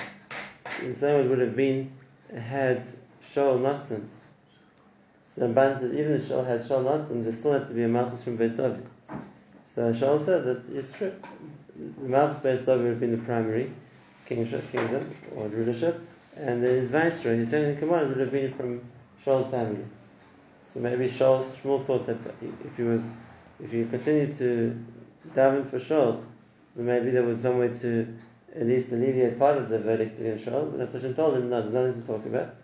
In 0.84 0.96
some 0.96 1.14
way 1.14 1.22
it 1.22 1.30
would 1.30 1.40
have 1.40 1.56
been 1.56 1.92
had 2.38 2.86
Not 3.36 3.82
sinned. 3.82 4.10
So 5.34 5.42
the 5.42 5.48
Ramban 5.48 5.80
says 5.80 5.94
even 5.94 6.14
if 6.14 6.24
Shaul 6.30 6.46
had 6.46 6.70
not 6.70 7.08
sinned, 7.08 7.26
there 7.26 7.34
still 7.34 7.54
had 7.54 7.68
to 7.68 7.74
be 7.74 7.84
a 7.84 7.88
Malchus 7.88 8.24
from 8.24 8.38
Beis 8.38 8.56
David. 8.56 8.86
So 9.66 9.92
Shaul 9.92 10.24
said 10.24 10.44
that 10.46 10.64
it's 10.76 10.92
true. 10.92 11.14
The 11.76 12.08
Malchus 12.08 12.38
Beis 12.38 12.66
David 12.66 12.82
would 12.82 12.90
have 12.90 13.00
been 13.00 13.12
the 13.12 13.26
primary 13.26 13.72
kingship, 14.28 14.72
kingdom 14.72 15.16
or 15.36 15.48
rulership, 15.48 16.00
and 16.36 16.64
then 16.64 16.76
his 16.76 16.92
viceroy, 16.92 17.38
his 17.38 17.50
second 17.50 17.80
command, 17.80 18.10
would 18.10 18.20
have 18.20 18.32
been 18.32 18.54
from 18.54 18.82
Shaul's 19.26 19.50
family. 19.50 19.84
So 20.74 20.80
maybe 20.80 21.08
Shaul, 21.08 21.50
Shmuel 21.52 21.86
thought 21.86 22.06
that 22.06 22.18
if 22.42 22.78
he 22.78 22.84
was, 22.84 23.14
if 23.64 23.72
he 23.72 23.86
continued 23.86 24.38
to 24.38 24.80
daven 25.34 25.70
for 25.70 25.80
Shaul, 25.80 26.24
then 26.76 26.86
maybe 26.86 27.10
there 27.12 27.24
was 27.24 27.42
some 27.42 27.58
way 27.58 27.70
to 27.70 28.16
at 28.56 28.68
least 28.68 28.92
alleviate 28.92 29.40
part 29.40 29.58
of 29.58 29.70
the 29.70 29.80
verdict 29.80 30.20
against 30.20 30.46
Shaul. 30.46 30.70
But 30.70 30.78
that's 30.78 30.94
Hashem 30.94 31.16
told 31.16 31.38
him, 31.38 31.50
no, 31.50 31.62
there's 31.62 31.74
nothing 31.74 32.02
to 32.02 32.08
talk 32.08 32.26
about. 32.26 32.56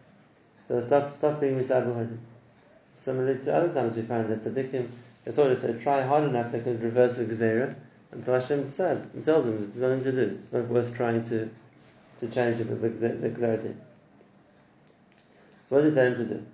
So 0.70 0.80
stop, 0.80 1.16
stop 1.16 1.42
being 1.42 1.60
misabel 1.60 2.18
Similarly 2.96 3.40
to 3.44 3.56
other 3.56 3.74
times 3.74 3.98
we 3.98 4.04
find 4.04 4.30
that 4.30 4.44
tzaddikim, 4.46 4.88
they 5.26 5.32
thought 5.32 5.52
if 5.52 5.64
they 5.64 5.74
try 5.74 6.04
hard 6.04 6.26
enough 6.26 6.52
they 6.52 6.60
could 6.60 6.82
reverse 6.82 7.18
the 7.18 7.26
gezerah 7.26 7.74
until 8.12 8.36
Hashem 8.36 8.64
decides 8.64 9.04
and 9.14 9.26
tells 9.26 9.46
them 9.46 9.72
there's 9.76 10.00
nothing 10.00 10.04
to 10.04 10.12
do. 10.12 10.36
It's 10.36 10.54
not 10.54 10.68
worth 10.68 10.96
trying 10.96 11.24
to 11.26 11.50
to 12.20 12.28
change 12.28 12.60
the, 12.60 12.66
the, 12.66 12.90
the. 12.90 13.74
So 15.70 15.76
what 15.76 15.82
did 15.84 15.96
they 15.96 16.08
him 16.08 16.16
to 16.16 16.26
do? 16.26 16.46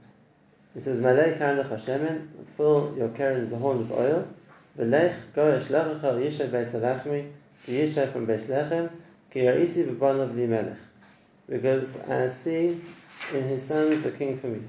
He 0.76 0.82
says, 0.82 1.02
Malay 1.02 1.38
karnach 1.38 1.70
Hashemin, 1.70 2.28
fill 2.56 2.94
your 2.98 3.10
carons 3.10 3.52
a 3.52 3.58
horn 3.58 3.80
with 3.80 3.92
oil. 3.92 4.28
Velech 4.78 5.16
go 5.34 5.58
eshlachacha 5.58 6.02
yishay 6.02 6.50
beis 6.50 6.72
alachmi, 6.72 7.32
ki 7.66 7.72
yishay 7.72 8.12
from 8.12 8.28
beis 8.28 8.48
lechem, 8.50 8.90
ki 9.32 9.40
yarisi 9.40 9.88
b'banav 9.88 10.36
li 10.36 10.46
melech. 10.46 10.78
Because 11.50 11.98
I 12.02 12.28
see 12.28 12.82
in 13.34 13.44
his 13.48 13.64
sons 13.64 14.06
a 14.06 14.12
king 14.12 14.40
for 14.40 14.48
me. 14.48 14.62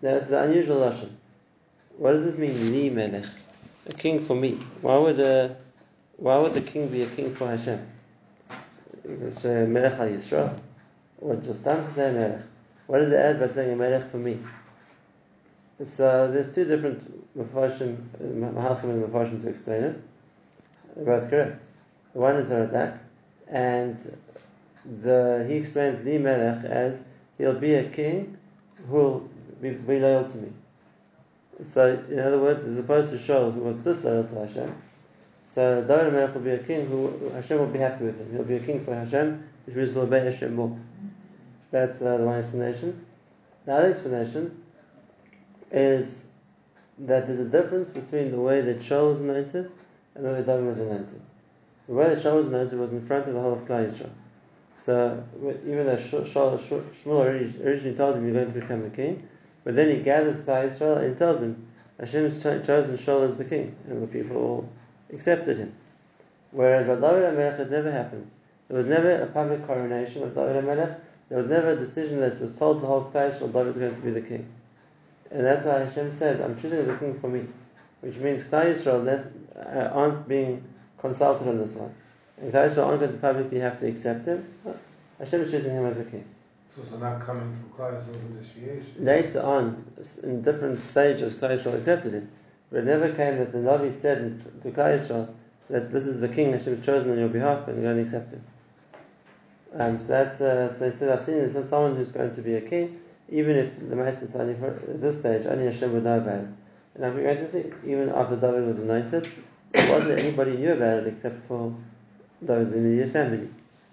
That's 0.00 0.28
the 0.28 0.42
unusual 0.42 0.80
Lashon. 0.80 1.10
What 1.96 2.12
does 2.12 2.26
it 2.26 2.38
mean, 2.38 2.72
li 2.72 2.88
melech? 2.90 3.26
A 3.86 3.92
king 3.92 4.24
for 4.24 4.34
me. 4.34 4.58
Why 4.80 4.96
would 4.96 5.20
a, 5.20 5.56
why 6.16 6.38
would 6.38 6.54
the 6.54 6.60
king 6.60 6.88
be 6.88 7.02
a 7.02 7.06
king 7.06 7.34
for 7.34 7.48
Hashem? 7.48 7.86
A 9.04 9.66
melech 9.66 9.98
al 9.98 10.08
Yisrael. 10.08 10.58
Or 11.20 11.36
just 11.36 11.64
time 11.64 11.84
to 11.84 11.92
say 11.92 12.12
melech. 12.12 12.42
What 12.86 12.98
does 12.98 13.12
it 13.12 13.16
add 13.16 13.38
by 13.38 13.46
saying 13.46 13.72
a 13.72 13.76
melech 13.76 14.10
for 14.10 14.16
me? 14.16 14.38
So 15.84 16.30
there's 16.30 16.54
two 16.54 16.64
different 16.64 17.00
mafarshim, 17.36 17.96
mahalchim 18.20 18.84
and 18.84 19.04
mafarshim 19.04 19.42
to 19.42 19.48
explain 19.48 19.82
it. 19.84 20.00
They're 20.96 21.04
both 21.04 21.30
correct. 21.30 21.62
One 22.12 22.36
is 22.36 22.50
Radak, 22.50 22.98
and 23.48 23.96
the 24.84 25.44
he 25.48 25.54
explains 25.54 26.02
the 26.02 26.18
melech 26.18 26.64
as 26.64 27.04
he'll 27.38 27.58
be 27.58 27.74
a 27.74 27.84
king 27.84 28.36
who'll 28.88 29.28
be, 29.60 29.70
be 29.70 29.98
loyal 29.98 30.24
to 30.28 30.36
me. 30.36 30.48
So, 31.62 32.02
in 32.10 32.18
other 32.18 32.38
words, 32.38 32.64
as 32.64 32.78
opposed 32.78 33.10
to 33.10 33.16
Shaul, 33.16 33.52
who 33.52 33.60
was 33.60 33.76
disloyal 33.76 34.24
to 34.24 34.46
Hashem, 34.46 34.74
so 35.54 35.82
David 35.82 36.12
Melech 36.12 36.34
will 36.34 36.42
be 36.42 36.52
a 36.52 36.58
king 36.58 36.86
who 36.86 37.30
Hashem 37.34 37.58
will 37.58 37.66
be 37.66 37.78
happy 37.78 38.04
with 38.04 38.18
him. 38.18 38.32
He'll 38.32 38.44
be 38.44 38.56
a 38.56 38.60
king 38.60 38.84
for 38.84 38.94
Hashem, 38.94 39.42
which 39.66 39.76
means 39.76 39.92
will 39.92 40.02
obey 40.02 40.24
Hashem 40.24 40.54
more. 40.54 40.78
That's 41.70 42.00
uh, 42.00 42.16
the 42.16 42.24
one 42.24 42.38
explanation. 42.38 43.04
The 43.66 43.74
other 43.74 43.90
explanation 43.90 44.62
is 45.70 46.26
that 47.00 47.26
there's 47.26 47.40
a 47.40 47.44
difference 47.44 47.90
between 47.90 48.30
the 48.30 48.40
way 48.40 48.60
that 48.60 48.78
Shaul 48.80 49.10
was 49.10 49.20
anointed 49.20 49.70
and 50.14 50.24
the 50.24 50.30
way 50.30 50.42
David 50.42 50.66
was 50.66 50.78
anointed. 50.78 51.20
The 51.88 51.94
way 51.94 52.14
that 52.14 52.18
Shaul 52.22 52.36
was 52.36 52.48
anointed 52.48 52.78
was 52.78 52.92
in 52.92 53.04
front 53.06 53.26
of 53.26 53.34
the 53.34 53.40
whole 53.40 53.54
of 53.54 53.60
Klal 53.60 53.86
Yisrael. 53.86 54.10
So 54.84 55.22
even 55.38 55.86
though 55.86 55.96
Shmuel 55.96 57.64
originally 57.64 57.96
told 57.96 58.16
him 58.16 58.24
you're 58.24 58.34
going 58.34 58.52
to 58.52 58.60
become 58.60 58.84
a 58.84 58.90
king, 58.90 59.28
but 59.64 59.76
then 59.76 59.90
he 59.94 60.02
gathers 60.02 60.42
Klal 60.44 60.70
Yisrael 60.70 61.04
and 61.04 61.18
tells 61.18 61.42
him 61.42 61.66
Hashem 61.98 62.24
has 62.24 62.42
chosen 62.42 62.96
Shaul 62.96 63.28
as 63.28 63.36
the 63.36 63.44
king, 63.44 63.76
and 63.88 64.02
the 64.02 64.06
people 64.06 64.36
all 64.36 64.68
accepted 65.12 65.58
him. 65.58 65.74
Whereas 66.50 66.88
with 66.88 67.02
David 67.02 67.22
HaMelech 67.22 67.60
it 67.60 67.70
never 67.70 67.92
happened. 67.92 68.30
There 68.68 68.78
was 68.78 68.86
never 68.86 69.22
a 69.22 69.26
public 69.26 69.66
coronation 69.66 70.22
of 70.22 70.34
David 70.34 70.64
HaMelech. 70.64 70.98
There 71.28 71.38
was 71.38 71.46
never 71.46 71.70
a 71.72 71.76
decision 71.76 72.20
that 72.20 72.40
was 72.40 72.56
told 72.56 72.80
to 72.80 72.86
whole 72.86 73.10
Klal 73.12 73.32
Yisrael 73.32 73.52
David 73.52 73.68
is 73.68 73.76
going 73.76 73.94
to 73.94 74.00
be 74.00 74.10
the 74.12 74.22
king. 74.22 74.48
And 75.30 75.44
that's 75.44 75.66
why 75.66 75.80
Hashem 75.80 76.10
says, 76.10 76.40
I'm 76.40 76.58
choosing 76.60 76.86
the 76.86 76.96
king 76.96 77.20
for 77.20 77.28
me. 77.28 77.46
Which 78.00 78.16
means 78.16 78.42
Klal 78.44 78.74
Yisrael 78.74 79.30
uh, 79.54 79.90
aren't 79.92 80.26
being 80.26 80.64
consulted 80.98 81.46
on 81.46 81.58
this 81.58 81.74
one. 81.74 81.94
And 82.40 82.52
Klal 82.52 82.70
Yisrael 82.70 82.86
aren't 82.86 83.00
going 83.00 83.12
to 83.12 83.18
publicly 83.18 83.60
have 83.60 83.78
to 83.80 83.86
accept 83.86 84.26
him. 84.26 84.46
Hashem 85.18 85.42
is 85.42 85.50
choosing 85.50 85.72
him 85.72 85.86
as 85.86 86.00
a 86.00 86.04
king. 86.04 86.24
So 86.74 86.82
it's 86.82 86.92
not 86.92 87.20
coming 87.20 87.54
from 87.56 87.70
Klal 87.76 88.00
Yisrael's 88.00 88.24
initiation. 88.24 89.04
Later 89.04 89.42
on, 89.42 89.84
in 90.22 90.42
different 90.42 90.82
stages, 90.82 91.36
Klal 91.36 91.58
Yisrael 91.58 91.78
accepted 91.78 92.14
him. 92.14 92.30
But 92.70 92.80
it 92.80 92.84
never 92.86 93.12
came 93.12 93.38
that 93.38 93.52
the 93.52 93.58
Navi 93.58 93.92
said 93.92 94.42
to 94.62 94.70
Klal 94.70 94.98
Yisrael 94.98 95.28
that 95.68 95.92
this 95.92 96.06
is 96.06 96.20
the 96.20 96.28
king 96.28 96.52
Hashem 96.52 96.76
has 96.76 96.86
chosen 96.86 97.10
on 97.10 97.18
your 97.18 97.28
behalf 97.28 97.68
and 97.68 97.82
you're 97.82 97.92
going 97.92 97.96
to 97.96 98.02
accept 98.02 98.32
him. 98.32 98.44
Um, 99.74 99.98
so 99.98 100.08
that's, 100.08 100.40
uh, 100.40 100.72
so 100.72 100.90
he 100.90 100.96
said, 100.96 101.16
I've 101.16 101.24
seen 101.24 101.36
this 101.36 101.52
someone 101.68 101.96
who's 101.96 102.10
going 102.10 102.34
to 102.34 102.42
be 102.42 102.54
a 102.54 102.60
king, 102.60 103.00
even 103.28 103.56
if 103.56 103.78
the 103.88 103.94
Master 103.94 104.28
only 104.34 104.54
for 104.54 104.68
at 104.68 105.00
this 105.00 105.20
stage, 105.20 105.46
only 105.46 105.66
Hashem 105.66 105.92
would 105.92 106.04
know 106.04 106.18
about 106.18 106.40
it. 106.40 106.48
And 106.94 107.04
I'm 107.04 107.22
going 107.22 107.36
to 107.36 107.48
see, 107.48 107.64
even 107.86 108.08
after 108.08 108.36
David 108.36 108.66
was 108.66 108.78
anointed, 108.78 109.28
it 109.72 109.90
wasn't 109.90 110.18
anybody 110.18 110.56
knew 110.56 110.72
about 110.72 110.98
it 110.98 111.06
except 111.06 111.46
for 111.46 111.72
David's 112.44 112.74
immediate 112.74 113.12
family. 113.12 113.48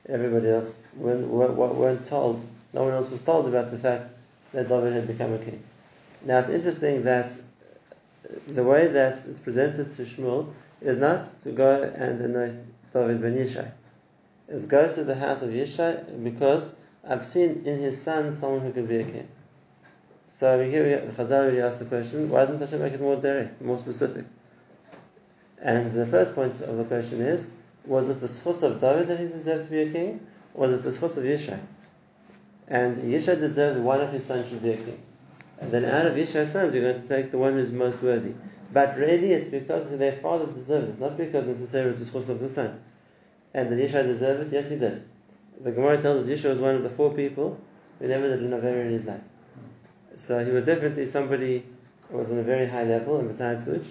Everybody 0.08 0.50
else 0.50 0.84
weren't, 0.96 1.28
weren't 1.28 2.06
told, 2.06 2.46
no 2.74 2.84
one 2.84 2.94
else 2.94 3.10
was 3.10 3.20
told 3.22 3.48
about 3.48 3.72
the 3.72 3.78
fact 3.78 4.10
that 4.54 4.70
David 4.70 4.94
had 4.94 5.08
become 5.08 5.34
a 5.34 5.40
king. 5.40 5.62
Now 6.24 6.40
it's 6.40 6.50
interesting 6.50 7.04
that 7.04 7.32
the 8.48 8.64
way 8.64 8.88
that 8.88 9.20
it's 9.26 9.40
presented 9.40 9.96
to 9.96 10.04
Shmuel 10.04 10.54
is 10.82 10.98
not 10.98 11.42
to 11.44 11.52
go 11.52 11.84
and 11.84 12.22
anoint 12.22 12.60
David 12.94 13.22
ben 13.22 13.36
Yishai. 13.36 13.72
It's 14.48 14.66
go 14.66 14.92
to 14.94 15.04
the 15.04 15.16
house 15.16 15.42
of 15.42 15.50
Yishai 15.50 16.24
because 16.24 16.72
I've 17.08 17.26
seen 17.26 17.64
in 17.66 17.80
his 17.80 18.02
son 18.02 18.32
someone 18.32 18.62
who 18.62 18.72
could 18.72 18.88
be 18.88 19.00
a 19.00 19.04
king. 19.04 19.28
So 20.30 20.64
here 20.64 21.12
Chazal 21.18 21.48
really 21.48 21.62
asked 21.62 21.80
the 21.80 21.86
question, 21.86 22.30
why 22.30 22.46
didn't 22.46 22.62
Hashem 22.62 22.80
make 22.80 22.94
it 22.94 23.02
more 23.02 23.16
direct, 23.16 23.62
more 23.62 23.78
specific? 23.78 24.26
And 25.62 25.94
the 25.94 26.06
first 26.06 26.36
point 26.36 26.62
of 26.62 26.78
the 26.78 26.84
question 26.84 27.22
is, 27.22 27.50
was 27.88 28.10
it 28.10 28.20
the 28.20 28.28
zchus 28.28 28.64
of 28.64 28.82
David 28.82 29.08
that 29.08 29.20
he 29.20 29.28
deserved 29.28 29.66
to 29.66 29.72
be 29.72 29.82
a 29.82 29.92
king, 29.92 30.28
or 30.54 30.68
was 30.68 30.74
it 30.74 30.84
the 30.84 30.90
zchus 30.90 31.18
of 31.18 31.24
Yishai? 31.24 31.60
And 32.68 32.98
Yishai 32.98 33.40
deserved 33.40 33.80
one 33.80 34.02
of 34.02 34.12
his 34.12 34.26
sons 34.26 34.50
should 34.50 34.62
be 34.62 34.72
a 34.72 34.78
king. 34.78 35.02
And 35.60 35.72
then 35.72 35.86
out 35.86 36.06
of 36.06 36.14
Yishai's 36.14 36.52
sons, 36.52 36.74
we're 36.74 36.82
going 36.82 37.02
to 37.02 37.08
take 37.08 37.32
the 37.32 37.38
one 37.38 37.54
who's 37.54 37.72
most 37.72 38.04
worthy. 38.04 38.34
But 38.74 38.98
really, 38.98 39.32
it's 39.32 39.48
because 39.48 39.90
their 39.98 40.12
father 40.12 40.46
deserved 40.46 40.90
it, 40.90 41.00
not 41.00 41.18
because 41.18 41.46
necessarily 41.48 41.92
it's 41.92 42.00
the 42.00 42.20
zchus 42.20 42.30
of 42.30 42.40
the 42.40 42.50
son. 42.50 42.82
And 43.54 43.70
did 43.70 43.80
Yishai 43.80 44.04
deserve 44.04 44.42
it? 44.42 44.54
Yes, 44.54 44.70
he 44.70 44.78
did. 44.78 45.04
The 45.64 45.72
Gemara 45.72 46.02
tells 46.02 46.28
us 46.28 46.32
Yishai 46.32 46.50
was 46.50 46.60
one 46.60 46.76
of 46.76 46.84
the 46.84 46.90
four 46.90 47.14
people 47.14 47.60
who 48.00 48.08
never 48.08 48.28
did 48.28 48.42
an 48.42 48.52
Avera 48.52 48.86
in 48.86 48.92
his 48.92 49.06
life. 49.06 49.22
So 50.18 50.44
he 50.44 50.52
was 50.52 50.66
definitely 50.66 51.06
somebody 51.06 51.66
who 52.10 52.18
was 52.18 52.30
on 52.32 52.40
a 52.40 52.44
very 52.44 52.68
high 52.68 52.84
level, 52.84 53.18
and 53.18 53.28
besides 53.28 53.66
which, 53.66 53.86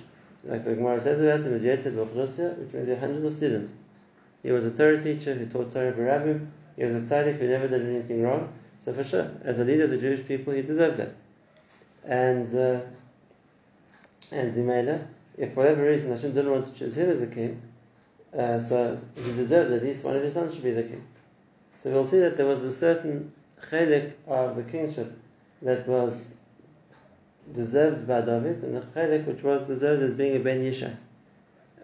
like 0.44 0.64
the 0.64 0.74
Gemara 0.74 1.00
says 1.00 1.20
about 1.20 1.40
him, 1.40 1.52
was 1.52 1.62
Yetzid 1.62 1.96
which 1.96 2.72
means 2.72 2.86
he 2.86 2.90
had 2.90 3.00
hundreds 3.00 3.24
of 3.24 3.34
students. 3.34 3.74
He 4.42 4.52
was 4.52 4.64
a 4.64 4.70
Torah 4.70 5.02
teacher 5.02 5.34
who 5.34 5.46
taught 5.46 5.72
Torah 5.72 5.92
Barabim. 5.92 6.48
He 6.76 6.84
was 6.84 6.94
a 6.94 7.00
tzaddik 7.00 7.38
who 7.38 7.48
never 7.48 7.68
did 7.68 7.82
anything 7.82 8.22
wrong. 8.22 8.52
So 8.84 8.92
for 8.92 9.02
sure, 9.02 9.30
as 9.42 9.58
a 9.58 9.64
leader 9.64 9.84
of 9.84 9.90
the 9.90 9.98
Jewish 9.98 10.24
people, 10.26 10.52
he 10.52 10.62
deserved 10.62 10.98
that. 10.98 11.14
And 12.04 12.46
uh, 12.54 12.80
and 14.30 14.54
Zimela, 14.54 15.06
if 15.36 15.54
for 15.54 15.60
whatever 15.60 15.84
reason 15.84 16.10
Hashem 16.10 16.34
didn't 16.34 16.50
want 16.50 16.72
to 16.72 16.78
choose 16.78 16.96
him 16.96 17.10
as 17.10 17.22
a 17.22 17.26
king, 17.26 17.60
uh, 18.36 18.60
so 18.60 19.00
he 19.14 19.32
deserved 19.32 19.72
at 19.72 19.82
least 19.82 20.04
one 20.04 20.16
of 20.16 20.22
his 20.22 20.34
sons 20.34 20.54
should 20.54 20.64
be 20.64 20.72
the 20.72 20.82
king. 20.82 21.04
So 21.82 21.90
we'll 21.90 22.04
see 22.04 22.20
that 22.20 22.36
there 22.36 22.46
was 22.46 22.62
a 22.62 22.72
certain 22.72 23.32
chelik 23.70 24.12
of 24.26 24.56
the 24.56 24.62
kingship 24.62 25.12
that 25.62 25.86
was 25.88 26.32
deserved 27.54 28.06
by 28.06 28.20
David, 28.20 28.62
and 28.62 28.76
the 28.76 28.80
chelik 28.80 29.26
which 29.26 29.42
was 29.42 29.62
deserved 29.62 30.02
as 30.02 30.12
being 30.14 30.36
a 30.36 30.40
ben 30.40 30.60
Yishai. 30.60 30.94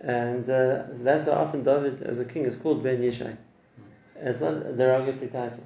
And 0.02 0.49
uh, 0.50 0.82
that's 1.02 1.26
why 1.26 1.35
often 1.35 1.62
David, 1.62 2.02
as 2.02 2.18
a 2.18 2.25
king, 2.25 2.44
is 2.44 2.56
called 2.56 2.82
Ben 2.82 3.00
Yishai. 3.00 3.37
It's 4.16 4.40
not 4.40 4.54
a 4.54 4.73
derogatory 4.73 5.28
title. 5.28 5.64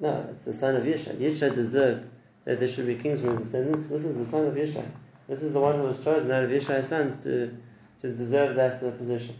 No, 0.00 0.28
it's 0.30 0.44
the 0.44 0.52
son 0.52 0.76
of 0.76 0.84
Yishai. 0.84 1.16
Yishai 1.16 1.54
deserved 1.54 2.04
that 2.44 2.60
there 2.60 2.68
should 2.68 2.86
be 2.86 2.94
kings 2.94 3.20
from 3.20 3.36
his 3.36 3.46
descendants. 3.46 3.88
This 3.88 4.04
is 4.04 4.16
the 4.16 4.26
son 4.26 4.46
of 4.46 4.54
Yishai. 4.54 4.86
This 5.28 5.42
is 5.42 5.52
the 5.52 5.60
one 5.60 5.76
who 5.76 5.84
was 5.84 6.02
chosen 6.04 6.30
out 6.30 6.44
of 6.44 6.50
Yishai's 6.50 6.88
sons 6.88 7.22
to, 7.24 7.56
to 8.00 8.12
deserve 8.12 8.56
that 8.56 8.82
uh, 8.82 8.90
position. 8.92 9.36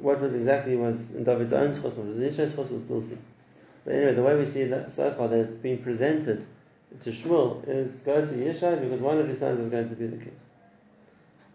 What 0.00 0.20
was 0.20 0.34
exactly 0.34 0.76
was 0.76 1.14
in 1.14 1.24
David's 1.24 1.52
own 1.52 1.70
what 1.82 1.96
was 1.96 2.16
Yishai's 2.16 2.54
zchus, 2.54 2.70
we'll 2.70 2.80
still 2.80 3.02
see. 3.02 3.18
But 3.84 3.94
anyway, 3.94 4.14
the 4.14 4.22
way 4.22 4.36
we 4.36 4.46
see 4.46 4.64
that 4.64 4.90
so 4.90 5.12
far 5.12 5.28
that 5.28 5.38
it's 5.38 5.54
been 5.54 5.78
presented 5.78 6.44
to 7.00 7.10
Shmuel 7.10 7.66
is 7.68 7.96
go 8.00 8.24
to 8.24 8.32
Yishai 8.32 8.80
because 8.80 9.00
one 9.00 9.18
of 9.18 9.28
his 9.28 9.38
sons 9.38 9.60
is 9.60 9.70
going 9.70 9.88
to 9.88 9.94
be 9.94 10.06
the 10.06 10.16
king. 10.16 10.36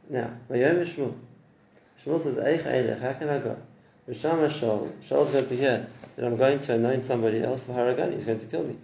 Now, 0.10 0.32
Vayom 0.50 0.82
Shmuel. 0.82 1.14
Shmuel 2.08 2.22
says, 2.22 2.38
Eich 2.38 2.64
Eilech, 2.64 3.02
how 3.02 3.14
can 3.14 3.30
I 3.30 3.40
go? 3.40 3.58
Vishama 4.10 4.50
Shaul. 4.50 4.92
Shaul's 5.04 5.32
going 5.32 5.48
to 5.48 5.56
hear 5.56 5.88
that 6.16 6.26
I'm 6.26 6.38
going 6.38 6.60
to 6.60 6.76
anoint 6.76 7.04
somebody 7.04 7.44
else 7.44 7.66
for 7.66 7.74
Haragan, 7.74 8.14
he's 8.14 8.26
going 8.26 8.40
to 8.40 8.46
kill 8.46 8.64
me. 8.64 8.78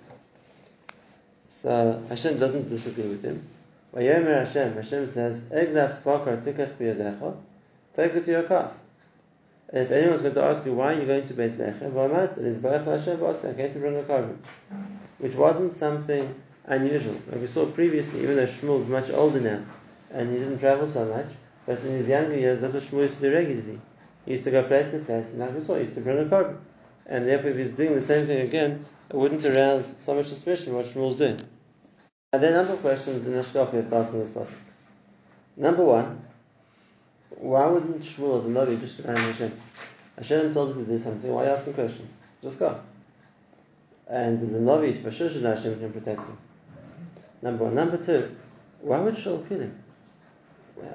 So 1.49 2.03
Hashem 2.09 2.39
doesn't 2.39 2.67
disagree 2.67 3.07
with 3.07 3.23
him. 3.23 3.47
Vayomer 3.95 4.45
Hashem, 4.45 4.73
Hashem 4.73 5.07
says, 5.07 5.43
Eglas 5.45 6.03
Bakar 6.03 6.37
Tikach 6.37 7.37
take 7.95 8.13
it 8.13 8.25
to 8.25 8.31
your 8.31 8.43
calf. 8.43 8.71
And 9.69 9.83
if 9.83 9.91
anyone's 9.91 10.21
going 10.21 10.33
to 10.35 10.43
ask 10.43 10.65
you 10.65 10.73
why 10.73 10.93
you're 10.93 11.05
going 11.05 11.27
to 11.27 11.33
Beis 11.33 11.53
Lechem, 11.53 11.91
Vamat, 11.91 12.37
it 12.37 12.45
is 12.45 12.57
Baruch 12.57 12.85
Hashem, 12.85 13.23
I 13.23 13.53
came 13.53 13.73
to 13.73 13.79
bring 13.79 13.97
a 13.97 14.03
korban. 14.03 14.37
Which 15.19 15.35
wasn't 15.35 15.73
something 15.73 16.35
unusual. 16.65 17.15
Like 17.31 17.41
we 17.41 17.47
saw 17.47 17.65
previously, 17.67 18.21
even 18.21 18.35
though 18.35 18.47
Shmuel's 18.47 18.87
much 18.87 19.09
older 19.11 19.39
now, 19.39 19.61
and 20.11 20.31
he 20.31 20.39
didn't 20.39 20.59
travel 20.59 20.87
so 20.87 21.05
much, 21.05 21.27
but 21.65 21.79
in 21.79 21.91
his 21.91 22.09
younger 22.09 22.37
years, 22.37 22.61
that's 22.61 22.73
what 22.73 22.83
Shmuel 22.83 23.03
used 23.03 23.15
to 23.15 23.21
do 23.21 23.33
regularly. 23.33 23.79
He 24.25 24.31
used 24.31 24.43
to 24.45 24.51
go 24.51 24.63
place 24.63 24.91
to 24.91 24.99
place, 24.99 25.31
and 25.31 25.39
like 25.39 25.55
we 25.55 25.63
saw, 25.63 25.75
he 25.75 25.81
used 25.81 25.95
to 25.95 26.01
bring 26.01 26.19
a 26.19 26.25
korban. 26.25 26.57
And 27.05 27.27
therefore, 27.27 27.51
if 27.51 27.57
he's 27.57 27.69
doing 27.69 27.95
the 27.95 28.01
same 28.01 28.27
thing 28.27 28.41
again, 28.41 28.85
it 29.09 29.15
wouldn't 29.15 29.43
arouse 29.43 29.95
so 29.99 30.15
much 30.15 30.27
suspicion 30.27 30.73
what 30.73 30.85
Shmuel's 30.85 31.17
doing. 31.17 31.39
Now, 32.31 32.39
there 32.39 32.51
are 32.51 32.55
a 32.55 32.57
number 32.57 32.73
of 32.73 32.81
questions 32.81 33.27
in 33.27 33.37
asked 33.37 33.55
in 33.55 34.19
this 34.19 34.31
passage. 34.31 34.57
Number 35.55 35.83
one, 35.83 36.25
why 37.29 37.65
wouldn't 37.65 38.01
Shmuel 38.01 38.39
as 38.39 38.45
a 38.45 38.49
Navi 38.49 38.79
just 38.79 38.99
rely 38.99 39.13
on 39.13 39.31
Hashem? 39.31 39.51
Hashem 40.17 40.53
told 40.53 40.71
him 40.71 40.85
to 40.85 40.91
do 40.91 40.99
something, 40.99 41.31
why 41.31 41.43
are 41.43 41.45
you 41.47 41.51
asking 41.51 41.73
questions? 41.73 42.11
Just 42.41 42.59
go. 42.59 42.79
And 44.07 44.41
as 44.41 44.53
a 44.53 44.59
Navi, 44.59 45.01
for 45.01 45.11
sure 45.11 45.29
should 45.29 45.43
know 45.43 45.55
Hashem 45.55 45.79
can 45.79 45.91
protect 45.91 46.19
him. 46.19 46.37
Number 47.41 47.65
one. 47.65 47.75
Number 47.75 47.97
two, 47.97 48.35
why 48.81 48.99
would 48.99 49.15
Shaul 49.15 49.47
kill 49.47 49.59
him? 49.59 49.82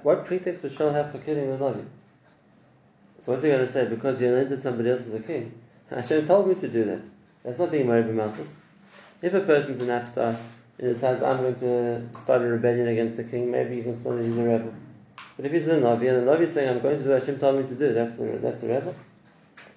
What 0.02 0.26
pretext 0.26 0.62
would 0.62 0.73
Shaul 0.73 0.92
have 0.92 1.12
for 1.12 1.18
killing 1.18 1.50
the 1.50 1.56
Navi? 1.56 1.85
So 3.20 3.32
what's 3.32 3.42
he 3.42 3.49
going 3.49 3.64
to 3.66 3.73
say? 3.73 3.87
Because 3.87 4.20
you 4.20 4.28
anointed 4.28 4.62
somebody 4.62 4.90
else 4.90 5.02
as 5.02 5.14
a 5.14 5.20
king? 5.20 5.52
Hashem 5.90 6.26
told 6.26 6.49
me 6.49 6.54
to 6.56 6.68
do 6.68 6.85
that. 6.85 7.00
That's 7.44 7.58
not 7.58 7.70
being 7.70 7.87
Marabi 7.87 8.12
Malchus. 8.12 8.54
If 9.23 9.35
a 9.35 9.40
person's 9.40 9.82
an 9.82 9.90
upstart 9.90 10.37
and 10.78 10.92
decides, 10.92 11.23
I'm 11.23 11.38
going 11.38 11.54
to 11.56 12.18
start 12.20 12.42
a 12.42 12.47
rebellion 12.47 12.88
against 12.88 13.16
the 13.16 13.25
king, 13.25 13.50
maybe 13.50 13.76
you 13.76 13.82
can 13.82 14.00
still 14.00 14.16
he's 14.18 14.37
a 14.37 14.42
rebel. 14.42 14.73
But 15.37 15.47
if 15.47 15.52
he's 15.52 15.66
a 15.68 15.80
Navi, 15.80 16.08
and 16.08 16.26
the 16.26 16.32
Navi 16.32 16.42
is 16.42 16.52
saying, 16.52 16.68
I'm 16.68 16.80
going 16.80 16.99
to 16.99 17.04
do 17.04 17.11
what 17.11 17.20
Hashem 17.20 17.38
told 17.38 17.62
me 17.62 17.68
to 17.68 17.75
do, 17.75 17.92
that's 17.92 18.18
a, 18.18 18.38
that's 18.38 18.62
a 18.62 18.68
rebel. 18.68 18.94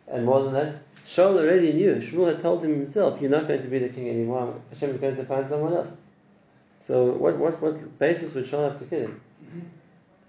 And 0.07 0.25
more 0.25 0.43
than 0.43 0.53
that, 0.53 0.75
Shaul 1.07 1.37
already 1.37 1.73
knew. 1.73 1.95
Shmuel 1.95 2.27
had 2.27 2.41
told 2.41 2.63
him 2.63 2.71
himself, 2.71 3.21
you're 3.21 3.29
not 3.29 3.47
going 3.47 3.61
to 3.61 3.67
be 3.67 3.79
the 3.79 3.89
king 3.89 4.09
anymore. 4.09 4.55
Hashem 4.71 4.91
is 4.91 4.97
going 4.97 5.15
to 5.15 5.25
find 5.25 5.47
someone 5.47 5.73
else. 5.73 5.89
So 6.79 7.05
what, 7.11 7.37
what, 7.37 7.61
what 7.61 7.99
basis 7.99 8.33
would 8.33 8.45
Shaul 8.45 8.69
have 8.69 8.79
to 8.79 8.85
kill 8.85 9.01
him? 9.01 9.21
Mm-hmm. 9.43 9.59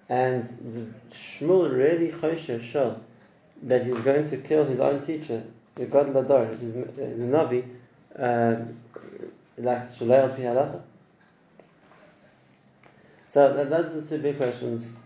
And 0.08 0.44
Shmuel 1.12 1.74
really 1.74 2.08
choshev 2.08 2.70
Shaul 2.70 2.98
that 3.62 3.86
he's 3.86 4.00
going 4.00 4.28
to 4.28 4.36
kill 4.38 4.64
his 4.64 4.80
own 4.80 5.04
teacher, 5.04 5.44
the 5.76 5.86
Gadol 5.86 6.22
Hador, 6.22 6.50
which 6.50 6.60
is 6.60 6.74
the 6.74 7.24
Navi, 7.24 7.64
um, 8.18 8.76
like 9.56 9.94
Shalei 9.94 10.22
al 10.22 10.36
Halacha. 10.36 10.80
So 13.30 13.64
those 13.64 13.86
are 13.86 14.00
the 14.00 14.06
two 14.06 14.22
big 14.22 14.36
questions. 14.36 14.96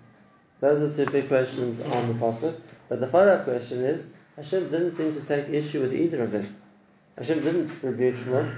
Those 0.60 0.80
are 0.80 0.88
the 0.88 1.04
two 1.04 1.12
big 1.12 1.28
questions 1.28 1.80
on 1.80 2.08
the 2.08 2.14
pasuk. 2.14 2.58
But 2.88 3.00
the 3.00 3.06
follow-up 3.06 3.44
question 3.44 3.84
is: 3.84 4.06
Hashem 4.36 4.70
didn't 4.70 4.92
seem 4.92 5.14
to 5.14 5.20
take 5.20 5.48
issue 5.48 5.82
with 5.82 5.94
either 5.94 6.22
of 6.24 6.32
them. 6.32 6.56
Hashem 7.18 7.40
didn't 7.42 7.70
rebuke 7.82 8.16
Shmuel 8.16 8.56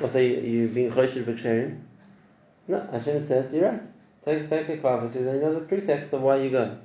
or 0.00 0.08
say 0.08 0.40
you've 0.40 0.74
being 0.74 0.90
choshev 0.90 1.24
b'ksherim. 1.24 1.80
No, 2.68 2.86
Hashem 2.90 3.26
says 3.26 3.52
you're 3.52 3.70
right. 3.70 3.82
Take 4.24 4.48
take 4.48 4.68
a 4.68 4.76
car 4.78 5.00
for 5.00 5.12
two, 5.12 5.24
then 5.24 5.36
you 5.36 5.40
know 5.42 5.54
the 5.54 5.60
pretext 5.60 6.12
of 6.12 6.22
why 6.22 6.36
you 6.36 6.50
go. 6.50 6.76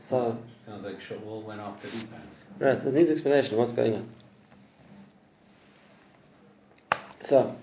So 0.00 0.38
Sounds 0.64 0.84
like 0.84 1.00
Shaul 1.00 1.44
went 1.44 1.60
off 1.60 1.80
the 1.80 1.88
deep 1.88 2.12
end. 2.12 2.22
right, 2.58 2.80
so 2.80 2.88
it 2.88 2.94
needs 2.94 3.10
explanation 3.10 3.56
what's 3.56 3.72
going 3.72 3.94
on. 3.94 4.08
So 7.20 7.56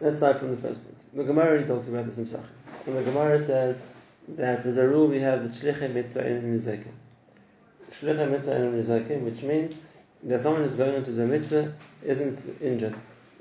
let's 0.00 0.16
start 0.16 0.38
from 0.38 0.50
the 0.50 0.56
first 0.56 0.82
point. 0.82 0.96
The 1.14 1.24
Gemara 1.24 1.46
already 1.48 1.66
talks 1.66 1.88
about 1.88 2.06
this 2.06 2.18
in 2.18 2.26
Pesachim. 2.26 2.44
And 2.86 2.96
the 2.96 3.02
Gemara 3.02 3.40
says 3.40 3.82
that 4.28 4.62
there's 4.62 4.78
a 4.78 4.86
rule 4.86 5.06
we 5.06 5.20
have 5.20 5.42
the 5.42 5.72
shlichei 5.72 5.92
mitzvah 5.92 6.26
in 6.26 6.58
nizakim. 6.58 6.92
Shlichei 8.00 8.30
mitzvah 8.30 8.56
in 8.56 8.84
nizakim, 8.84 9.20
which 9.22 9.42
means 9.42 9.80
that 10.24 10.42
someone 10.42 10.62
who's 10.62 10.74
going 10.74 10.94
into 10.94 11.12
the 11.12 11.26
mitzvah 11.26 11.72
isn't 12.04 12.60
injured, 12.60 12.94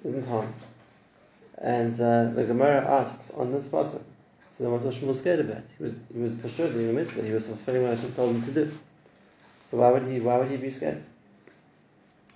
isn't 0.04 0.28
harmed. 0.28 0.54
And 1.58 2.00
uh, 2.00 2.32
the 2.36 2.44
Gemara 2.44 2.86
asks 3.00 3.32
on 3.32 3.52
this 3.52 3.68
pasuk, 3.68 4.02
so 4.52 4.64
then 4.64 4.72
what 4.72 4.84
was 4.84 4.96
Shmuel 4.96 5.16
scared 5.16 5.40
about? 5.40 5.64
He 5.78 5.84
was 5.84 5.94
he 6.14 6.20
was 6.20 6.36
for 6.38 6.50
sure 6.50 6.72
doing 6.72 6.90
a 6.90 6.94
mitzvah. 6.94 7.24
He 7.24 7.32
was 7.32 7.48
fulfilling 7.48 7.84
what 7.84 7.96
Hashem 7.96 8.14
told 8.14 8.36
him 8.36 8.44
to 8.44 8.52
do. 8.52 8.72
So 9.72 9.78
why 9.78 9.92
would 9.92 10.08
he 10.08 10.20
why 10.20 10.38
would 10.38 10.52
he 10.52 10.58
be 10.58 10.70
scared? 10.70 11.04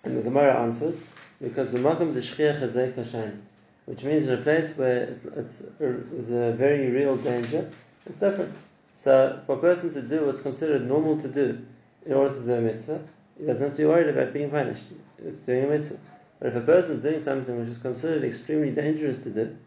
And 0.04 0.18
the 0.18 0.22
Gemara 0.22 0.62
answers 0.62 1.00
because 1.42 1.72
the 1.72 1.78
makam 1.78 2.14
the 2.14 2.22
shchiach 2.22 2.62
hazek 2.62 3.38
which 3.86 4.04
means 4.04 4.28
in 4.28 4.40
a 4.40 4.42
place 4.42 4.76
where 4.76 5.04
it's, 5.04 5.24
it's, 5.24 5.62
it's 5.80 6.30
a 6.30 6.52
very 6.52 6.90
real 6.92 7.16
danger, 7.16 7.72
it's 8.06 8.18
different. 8.18 8.54
So 8.98 9.40
for 9.46 9.56
a 9.56 9.60
person 9.60 9.94
to 9.94 10.02
do 10.02 10.26
what's 10.26 10.42
considered 10.42 10.86
normal 10.86 11.22
to 11.22 11.28
do 11.30 11.66
in 12.06 12.14
order 12.14 12.36
to 12.36 12.42
do 12.42 12.54
a 12.54 12.62
mitzvah, 12.62 13.00
he 13.40 13.46
doesn't 13.46 13.64
have 13.64 13.72
to 13.72 13.78
be 13.78 13.86
worried 13.86 14.10
about 14.10 14.34
being 14.34 14.50
punished. 14.50 14.84
It's 15.24 15.38
doing 15.38 15.64
a 15.64 15.68
mitzvah. 15.68 16.00
But 16.40 16.50
if 16.50 16.56
a 16.56 16.62
person 16.62 16.98
is 16.98 17.02
doing 17.02 17.24
something 17.24 17.60
which 17.60 17.70
is 17.70 17.78
considered 17.80 18.24
extremely 18.24 18.72
dangerous 18.72 19.24
to 19.24 19.30
do, 19.30 19.58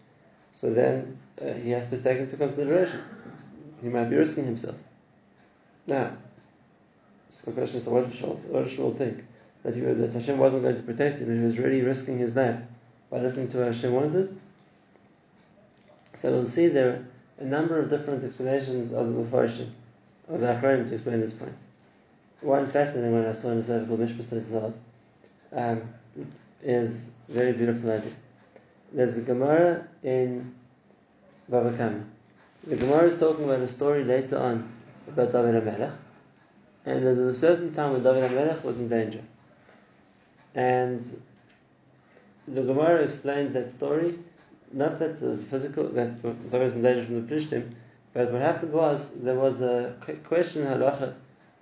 so 0.54 0.72
then 0.72 1.18
uh, 1.40 1.52
he 1.54 1.70
has 1.70 1.90
to 1.90 1.98
take 1.98 2.18
into 2.18 2.36
consideration. 2.36 3.00
He 3.82 3.88
might 3.88 4.10
be 4.10 4.16
risking 4.16 4.44
himself. 4.44 4.76
Now, 5.86 6.12
so 7.30 7.38
the 7.46 7.52
question 7.52 7.80
is, 7.80 7.86
what 7.86 8.10
Shmuel, 8.10 8.38
what 8.44 8.98
think? 8.98 9.24
That, 9.62 9.74
he, 9.74 9.80
that 9.80 10.12
Hashem 10.12 10.38
wasn't 10.38 10.62
going 10.62 10.76
to 10.76 10.82
protect 10.82 11.18
him, 11.18 11.38
he 11.38 11.44
was 11.44 11.58
really 11.58 11.82
risking 11.82 12.18
his 12.18 12.36
life 12.36 12.60
by 13.10 13.20
listening 13.20 13.48
to 13.48 13.58
what 13.58 13.66
Hashem 13.68 13.92
wanted? 13.92 14.40
So 16.20 16.30
we'll 16.30 16.46
see 16.46 16.68
there 16.68 16.90
are 16.90 17.04
a 17.38 17.44
number 17.44 17.78
of 17.78 17.90
different 17.90 18.22
explanations 18.22 18.92
of 18.92 19.08
the 19.08 19.22
Mepharshim, 19.22 19.70
of 20.28 20.40
the 20.40 20.46
Achronim 20.46 20.88
to 20.88 20.94
explain 20.94 21.20
this 21.20 21.32
point. 21.32 21.56
One 22.42 22.68
fascinating 22.68 23.12
one 23.12 23.26
I 23.26 23.32
saw 23.32 23.50
in 23.50 23.58
a 23.58 23.72
article 23.72 23.96
called 23.96 24.08
Mishpah 24.08 24.72
um, 25.52 25.82
is 26.62 27.10
very 27.28 27.52
beautiful 27.52 27.90
idea. 27.90 28.12
There's 28.92 29.16
a 29.16 29.22
Gemara 29.22 29.86
in 30.02 30.54
Bava 31.50 31.76
Kama. 31.76 32.04
The 32.66 32.76
Gemara 32.76 33.04
is 33.04 33.18
talking 33.18 33.44
about 33.44 33.60
a 33.60 33.68
story 33.68 34.04
later 34.04 34.38
on 34.38 34.70
about 35.08 35.32
David 35.32 35.62
HaMelech, 35.62 35.94
and 36.84 37.06
there's 37.06 37.18
a 37.18 37.34
certain 37.34 37.72
time 37.74 37.92
when 37.92 38.02
David 38.02 38.30
HaMelech 38.30 38.62
was 38.62 38.78
in 38.78 38.88
danger. 38.88 39.22
And 40.54 41.04
the 42.46 42.62
Gemara 42.62 43.02
explains 43.02 43.52
that 43.52 43.70
story, 43.70 44.18
not 44.72 44.98
that 44.98 45.20
the 45.20 45.36
physical, 45.36 45.88
that 45.90 46.22
David 46.22 46.64
was 46.64 46.74
in 46.74 46.82
danger 46.82 47.04
from 47.06 47.26
the 47.26 47.34
Plishtim, 47.34 47.74
but 48.12 48.32
what 48.32 48.42
happened 48.42 48.72
was 48.72 49.12
there 49.20 49.36
was 49.36 49.62
a 49.62 49.94
question 50.24 50.64
halacha 50.66 51.14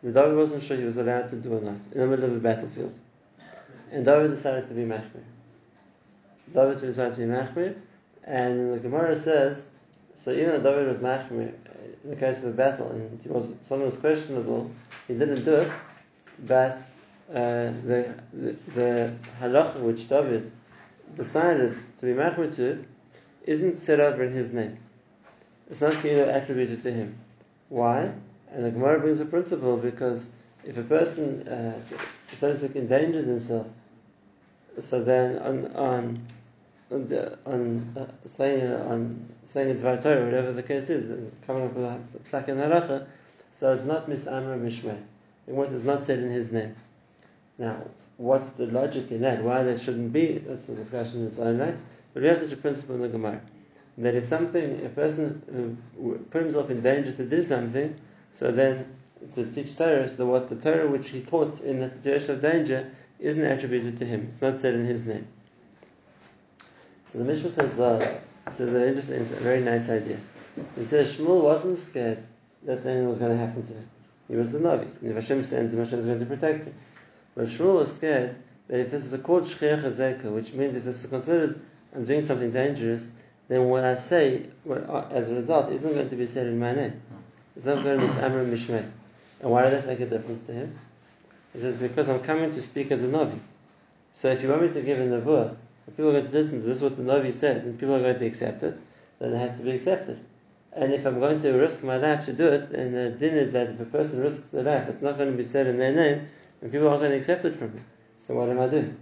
that 0.03 0.15
David 0.15 0.37
wasn't 0.37 0.63
sure 0.63 0.77
he 0.77 0.85
was 0.85 0.97
allowed 0.97 1.29
to 1.31 1.37
do 1.37 1.55
or 1.55 1.61
not 1.61 1.77
in 1.93 2.01
the 2.01 2.07
middle 2.07 2.25
of 2.25 2.37
a 2.37 2.41
battlefield. 2.41 2.95
And 3.91 4.05
David 4.05 4.31
decided 4.31 4.69
to 4.69 4.75
be 4.75 4.83
machmir. 4.83 5.25
David 6.53 6.81
decided 6.81 7.15
to 7.15 7.21
be 7.21 7.27
machmir, 7.27 7.75
and 8.25 8.75
the 8.75 8.79
Gemara 8.79 9.17
says, 9.17 9.67
so 10.23 10.33
even 10.33 10.63
though 10.63 10.71
David 10.71 10.89
was 10.89 10.99
machmir 10.99 11.53
in 12.05 12.11
the 12.11 12.17
case 12.17 12.39
of 12.39 12.45
a 12.45 12.51
battle, 12.51 12.91
and 12.91 13.21
he 13.23 13.29
was 13.29 13.55
something 13.69 13.87
was 13.87 13.97
questionable, 13.97 14.71
he 15.07 15.15
didn't 15.15 15.45
do 15.45 15.55
it, 15.55 15.71
but 16.47 16.79
uh, 17.31 17.73
the, 17.85 18.15
the 18.33 18.57
the 18.75 19.15
halacha 19.41 19.81
which 19.81 20.09
David 20.09 20.51
decided 21.15 21.77
to 21.99 22.07
be 22.07 22.13
machmir 22.13 22.55
to 22.57 22.85
isn't 23.45 23.81
set 23.81 24.01
over 24.01 24.25
in 24.25 24.33
his 24.33 24.53
name. 24.53 24.79
It's 25.71 25.81
not 25.81 26.05
either 26.05 26.31
attributed 26.31 26.83
to 26.83 26.93
him. 26.93 27.19
Why? 27.69 28.11
And 28.53 28.65
the 28.65 28.71
Gemara 28.71 29.01
brings 29.01 29.21
a 29.21 29.27
principle 29.27 29.77
because 29.77 30.31
if 30.65 30.77
a 30.77 30.83
person, 30.83 31.47
uh, 31.49 31.79
so 32.39 32.53
to 32.53 32.59
speak, 32.59 32.77
endangers 32.77 33.27
himself, 33.27 33.67
so 34.81 35.03
then 35.03 35.39
on 35.39 35.67
on 35.77 36.27
on, 36.91 37.95
uh, 37.99 38.07
saying 38.27 38.67
uh, 38.67 38.87
on 38.89 39.29
saying 39.47 39.71
a 39.71 39.75
dvar 39.75 40.03
Torah, 40.03 40.25
whatever 40.25 40.53
the 40.53 40.63
case 40.63 40.89
is, 40.89 41.31
coming 41.47 41.67
up 41.67 41.75
with 41.75 41.85
a 41.85 42.01
psak 42.25 42.49
and 42.49 42.59
halacha, 42.59 43.07
so 43.53 43.73
it's 43.73 43.85
not 43.85 44.09
misamra 44.09 44.59
mishmeh. 44.59 44.99
It 45.47 45.55
was 45.55 45.73
it's 45.73 45.85
not 45.85 46.07
said 46.07 46.21
in 46.21 46.31
his 46.31 46.53
name. 46.53 46.75
Now, 47.59 47.83
what's 48.17 48.51
the 48.51 48.67
logic 48.67 49.11
in 49.11 49.23
that? 49.23 49.43
Why 49.43 49.63
that 49.63 49.81
shouldn't 49.81 50.13
be? 50.13 50.39
That's 50.39 50.69
a 50.69 50.75
discussion 50.75 51.23
in 51.23 51.27
its 51.29 51.39
own 51.39 51.59
right. 51.59 51.77
But 52.15 52.23
we 52.23 52.29
have 52.29 52.41
such 52.41 52.53
a 52.53 52.57
principle 52.57 52.97
in 52.97 53.03
the 53.03 53.09
Gemara 53.09 53.41
that 53.99 54.15
if 54.15 54.27
something, 54.27 54.87
a 54.87 54.89
person 54.89 55.77
put 56.31 56.43
himself 56.43 56.71
in 56.71 56.81
danger 56.81 57.13
to 57.13 57.25
do 57.25 57.43
something, 57.43 57.97
so 58.33 58.53
then 58.53 58.87
to 59.33 59.51
teach 59.51 59.77
Torah, 59.77 60.09
so 60.09 60.27
what 60.27 60.49
the 60.49 60.55
Torah 60.55 60.89
which 60.89 61.11
he 61.11 61.21
taught 61.23 61.61
in 61.61 61.81
the 61.81 61.91
situation 61.91 62.31
of 62.31 62.41
danger 62.41 62.91
isn't 63.21 63.45
attributed 63.45 63.99
to 63.99 64.05
him. 64.05 64.29
It's 64.31 64.41
not 64.41 64.59
said 64.59 64.75
in 64.75 64.85
his 64.85 65.07
name. 65.07 65.27
So 67.13 67.19
the 67.19 67.25
Mishnah 67.25 67.51
says, 67.51 67.81
uh, 67.81 68.21
says 68.53 68.75
an 68.75 68.83
interesting, 68.83 69.23
a 69.23 69.41
very 69.41 69.61
nice 69.61 69.89
idea. 69.89 70.19
He 70.77 70.85
says 70.85 71.17
Shmuel 71.17 71.43
wasn't 71.43 71.79
scared 71.79 72.19
that 72.65 72.85
anything 72.85 73.09
was 73.09 73.19
going 73.19 73.37
to 73.37 73.47
happen 73.47 73.67
to 73.67 73.73
him. 73.73 73.89
He 74.29 74.37
was 74.37 74.53
the 74.53 74.59
Navi. 74.59 74.89
And 75.01 75.11
if 75.11 75.15
Hashem 75.15 75.45
sends 75.45 75.73
him, 75.73 75.79
Hashem 75.79 76.01
is 76.01 76.07
going 76.07 76.21
to 76.21 76.27
protect 76.27 76.65
him. 76.65 76.75
But 77.35 77.47
Shmuel 77.47 77.77
was 77.77 77.95
scared 77.95 78.37
that 78.69 78.81
if 78.81 78.91
this 78.91 79.05
is 79.05 79.13
a 79.13 79.19
called 79.19 79.45
Shchiach 79.45 79.83
Hazeka, 79.83 80.25
which 80.25 80.53
means 80.53 80.77
if 80.77 80.85
this 80.85 81.03
is 81.03 81.11
considered 81.11 81.61
I'm 81.95 82.05
doing 82.05 82.23
something 82.23 82.51
dangerous, 82.51 83.11
then 83.49 83.65
what 83.65 83.85
I 83.85 83.95
say 83.97 84.47
what, 84.65 85.11
as 85.11 85.31
a 85.31 85.35
result 85.35 85.73
isn't 85.73 85.95
going 85.95 86.11
to 86.11 86.17
be 86.17 86.27
said 86.27 86.47
in 86.47 86.59
my 86.59 86.75
name. 86.75 87.01
It's 87.57 87.65
not 87.65 87.83
going 87.83 87.99
to 87.99 88.07
be 88.07 88.13
Samar 88.13 88.45
Mishmeh. 88.45 88.89
And 89.41 89.51
why 89.51 89.63
does 89.63 89.73
that 89.73 89.87
make 89.87 90.01
a 90.01 90.07
difference 90.07 90.45
to 90.47 90.53
him? 90.53 90.79
He 91.53 91.61
says, 91.61 91.77
because 91.77 92.09
I'm 92.09 92.21
coming 92.21 92.53
to 92.53 92.63
speak 92.63 92.91
as 92.91 93.03
a 93.03 93.09
Navi. 93.09 93.39
So 94.13 94.31
if 94.31 94.43
you 94.43 94.49
want 94.49 94.63
me 94.63 94.69
to 94.69 94.83
give 94.83 94.99
a 94.99 95.03
and 95.03 95.97
people 95.97 96.11
are 96.11 96.21
going 96.21 96.27
to 96.27 96.33
listen 96.33 96.61
to 96.61 96.67
this, 96.67 96.81
what 96.81 96.97
the 96.97 97.03
Navi 97.03 97.33
said, 97.33 97.65
and 97.65 97.79
people 97.79 97.95
are 97.95 98.01
going 98.01 98.19
to 98.19 98.27
accept 98.27 98.63
it, 98.63 98.79
then 99.19 99.33
it 99.33 99.39
has 99.39 99.57
to 99.59 99.65
be 99.65 99.71
accepted. 99.71 100.19
And 100.73 100.93
if 100.93 101.07
I'm 101.07 101.19
going 101.19 101.41
to 101.41 101.53
risk 101.53 101.83
my 101.83 101.97
life 101.97 102.27
to 102.27 102.33
do 102.33 102.47
it, 102.47 102.71
then 102.71 102.93
the 102.93 103.11
din 103.11 103.35
is 103.35 103.53
that 103.53 103.71
if 103.71 103.81
a 103.81 103.85
person 103.87 104.21
risks 104.21 104.45
their 104.53 104.63
life, 104.63 104.89
it's 104.89 105.03
not 105.03 105.17
going 105.17 105.31
to 105.31 105.37
be 105.37 105.45
said 105.45 105.67
in 105.67 105.79
their 105.79 105.95
name, 105.95 106.29
and 106.61 106.71
people 106.71 106.89
aren't 106.89 107.01
going 107.01 107.13
to 107.13 107.19
accept 107.19 107.45
it 107.45 107.55
from 107.55 107.75
me. 107.75 107.81
So 108.27 108.35
what 108.35 108.51
am 108.51 108.61
I 108.61 108.69
doing? 108.69 108.97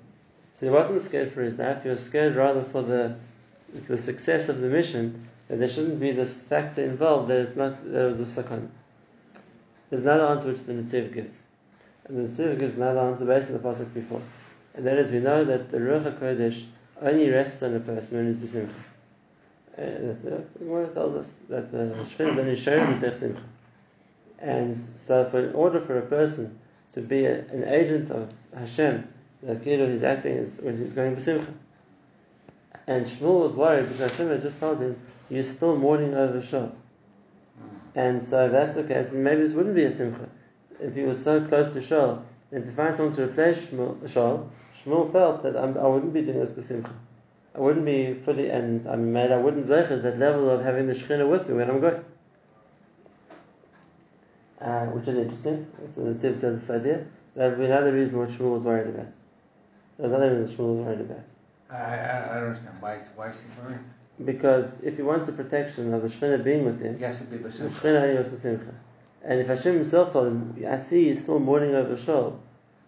So 0.54 0.66
he 0.66 0.72
wasn't 0.72 1.02
scared 1.02 1.32
for 1.32 1.42
his 1.42 1.58
life, 1.58 1.82
he 1.82 1.88
was 1.88 2.02
scared 2.02 2.36
rather 2.36 2.62
for 2.62 2.82
the, 2.82 3.16
the 3.88 3.98
success 3.98 4.48
of 4.48 4.60
the 4.60 4.68
mission, 4.68 5.28
that 5.48 5.58
there 5.58 5.68
shouldn't 5.68 6.00
be 6.00 6.12
this 6.12 6.40
factor 6.42 6.82
involved 6.82 7.28
that 7.28 7.40
it's 7.40 7.56
not, 7.56 7.92
there 7.92 8.06
was 8.06 8.20
a 8.20 8.26
sakon. 8.26 8.70
There's 9.90 10.02
another 10.02 10.26
answer 10.26 10.48
which 10.48 10.62
the 10.62 10.72
Netziv 10.72 11.12
gives. 11.12 11.42
And 12.08 12.36
the 12.36 12.42
Netziv 12.42 12.58
gives 12.58 12.76
another 12.76 13.00
answer 13.00 13.24
based 13.24 13.48
on 13.48 13.54
the 13.54 13.58
pasuk 13.58 13.92
before. 13.92 14.22
And 14.74 14.86
that 14.86 14.98
is, 14.98 15.10
we 15.10 15.20
know 15.20 15.44
that 15.44 15.70
the 15.70 15.78
Ruach 15.78 16.18
HaKodesh 16.18 16.64
only 17.00 17.30
rests 17.30 17.62
on 17.62 17.74
a 17.74 17.80
person 17.80 18.18
when 18.18 18.26
he's 18.26 18.38
besimcha. 18.38 18.70
Uh, 19.76 20.14
the 20.22 20.44
Gemara 20.58 20.88
tells 20.88 21.14
us 21.16 21.34
that 21.48 21.70
the 21.70 21.94
Shekhin 22.04 22.46
is 22.46 22.66
only 22.66 22.94
with 22.94 23.16
simcha. 23.16 23.42
And 24.38 24.80
so, 24.80 25.28
for, 25.28 25.40
in 25.48 25.54
order 25.54 25.80
for 25.80 25.98
a 25.98 26.02
person 26.02 26.58
to 26.92 27.00
be 27.00 27.24
a, 27.24 27.40
an 27.46 27.64
agent 27.64 28.10
of 28.10 28.32
Hashem, 28.56 29.06
the 29.42 29.56
Kiddush 29.56 29.90
he's 29.90 30.02
acting 30.02 30.32
is 30.32 30.60
when 30.60 30.78
he's 30.78 30.92
going 30.92 31.16
besimcha. 31.16 31.52
And 32.86 33.04
Shmuel 33.06 33.42
was 33.42 33.54
worried 33.54 33.88
because 33.88 34.12
Hashem 34.12 34.28
had 34.28 34.42
just 34.42 34.60
told 34.60 34.80
him, 34.80 34.96
you're 35.28 35.44
still 35.44 35.76
mourning 35.76 36.14
over 36.14 36.40
Shaul. 36.40 36.72
And 37.94 38.22
so 38.22 38.46
if 38.46 38.52
that's 38.52 38.76
the 38.76 38.84
case, 38.84 39.10
then 39.10 39.22
maybe 39.22 39.42
this 39.42 39.52
wouldn't 39.52 39.74
be 39.74 39.84
a 39.84 39.92
simcha. 39.92 40.28
If 40.80 40.94
he 40.94 41.02
was 41.02 41.22
so 41.22 41.46
close 41.46 41.72
to 41.72 41.80
Shaul, 41.80 42.22
then 42.50 42.64
to 42.64 42.72
find 42.72 42.94
someone 42.94 43.14
to 43.16 43.24
replace 43.24 43.66
Shmuel, 43.66 43.96
Shaul, 44.04 44.48
Shmuel 44.82 45.10
felt 45.12 45.42
that 45.42 45.56
I'm, 45.56 45.76
I 45.78 45.86
would 45.86 46.04
not 46.04 46.12
be 46.12 46.22
doing 46.22 46.38
this 46.38 46.50
besimcha. 46.50 46.92
I 47.54 47.60
wouldn't 47.60 47.86
be 47.86 48.14
fully, 48.14 48.50
and 48.50 48.86
I 48.86 48.96
mean, 48.96 49.12
made, 49.12 49.32
I 49.32 49.38
wouldn't 49.38 49.64
zeicher 49.64 50.02
that 50.02 50.18
level 50.18 50.50
of 50.50 50.62
having 50.62 50.86
the 50.86 50.92
Shekhinah 50.92 51.28
with 51.28 51.48
me 51.48 51.54
when 51.54 51.70
I'm 51.70 51.80
going. 51.80 52.04
Uh, 54.60 54.86
which 54.86 55.08
is 55.08 55.16
interesting. 55.16 55.66
So 55.94 56.12
the 56.12 56.14
Tiv 56.18 56.36
says 56.36 56.60
this 56.60 56.70
idea. 56.70 57.06
That 57.34 57.50
would 57.50 57.58
be 57.58 57.64
another 57.66 57.92
reason 57.92 58.18
why 58.18 58.26
Shmuel 58.26 58.52
was 58.52 58.62
worried 58.64 58.88
about. 58.88 59.06
There's 59.98 60.12
another 60.12 60.36
reason 60.36 60.56
Shmuel 60.56 60.76
was 60.76 60.86
worried 60.86 61.00
about. 61.00 61.24
I, 61.70 61.76
I, 61.76 62.30
I 62.30 62.34
don't 62.34 62.44
understand. 62.48 62.76
Why 62.80 62.98
why 63.16 63.28
is 63.28 63.42
he 63.42 63.62
worried? 63.62 63.80
Because 64.24 64.80
if 64.80 64.96
he 64.96 65.02
wants 65.02 65.26
the 65.26 65.32
protection 65.32 65.92
of 65.92 66.02
the 66.02 66.08
Shekhinah 66.08 66.44
being 66.44 66.64
with 66.64 66.80
him, 66.80 66.96
He 66.96 67.04
has 67.04 67.18
to 67.18 67.24
be 67.24 67.38
the 67.38 67.48
Basim. 67.48 67.68
Shekhinah 67.68 68.02
only 68.02 68.14
works 68.14 68.30
with 68.30 68.42
Simcha. 68.42 68.74
And 69.26 69.40
if 69.40 69.48
Hashem 69.48 69.74
himself 69.74 70.12
told 70.12 70.28
him, 70.28 70.64
I 70.68 70.78
see 70.78 71.08
he's 71.08 71.22
still 71.22 71.40
mourning 71.40 71.74
over 71.74 71.96
Shaul, 71.96 72.38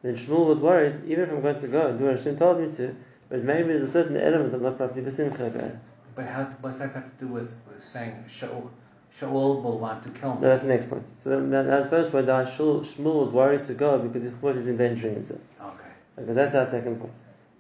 then 0.03 0.15
Shmuel 0.17 0.47
was 0.47 0.59
worried, 0.59 1.03
even 1.07 1.25
if 1.25 1.31
I'm 1.31 1.43
going 1.43 1.61
to 1.61 1.67
go 1.69 1.89
and 1.89 1.99
do 1.99 2.05
what 2.05 2.17
Hashem 2.17 2.37
told 2.37 2.61
me 2.61 2.75
to, 2.77 2.95
but 3.29 3.43
maybe 3.43 3.69
there's 3.69 3.83
a 3.83 3.91
certain 3.91 4.17
element 4.17 4.55
I'm 4.55 4.63
not 4.63 4.77
properly 4.77 5.03
besimcha 5.03 5.49
about 5.49 5.65
it. 5.65 5.77
But 6.15 6.27
how, 6.27 6.45
what's 6.61 6.79
that 6.79 6.95
got 6.95 7.05
to 7.07 7.25
do 7.25 7.33
with, 7.33 7.57
with 7.69 7.83
saying 7.83 8.25
Shaul, 8.29 8.69
Shaul 9.13 9.63
will 9.63 9.81
want 9.81 10.05
to 10.05 10.11
kill 10.11 10.37
me? 10.37 10.43
No, 10.43 10.49
that's 10.49 10.63
the 10.63 10.69
next 10.69 10.89
point. 10.89 11.05
So 11.25 11.31
then, 11.31 11.51
that- 11.51 11.67
that's 11.67 11.85
the 11.87 11.91
first 11.91 12.13
point. 12.13 12.27
That 12.27 12.47
Shmuel 12.47 12.87
Shmuel 12.87 13.21
was 13.25 13.31
worried 13.31 13.65
to 13.65 13.75
go 13.75 13.99
because 13.99 14.23
he 14.23 14.31
thought 14.31 14.55
he's 14.55 14.69
endangering 14.69 15.15
himself. 15.15 15.41
Okay. 15.61 15.91
Because 16.17 16.37
that's 16.37 16.55
our 16.55 16.67
second 16.67 17.01
point. 17.01 17.13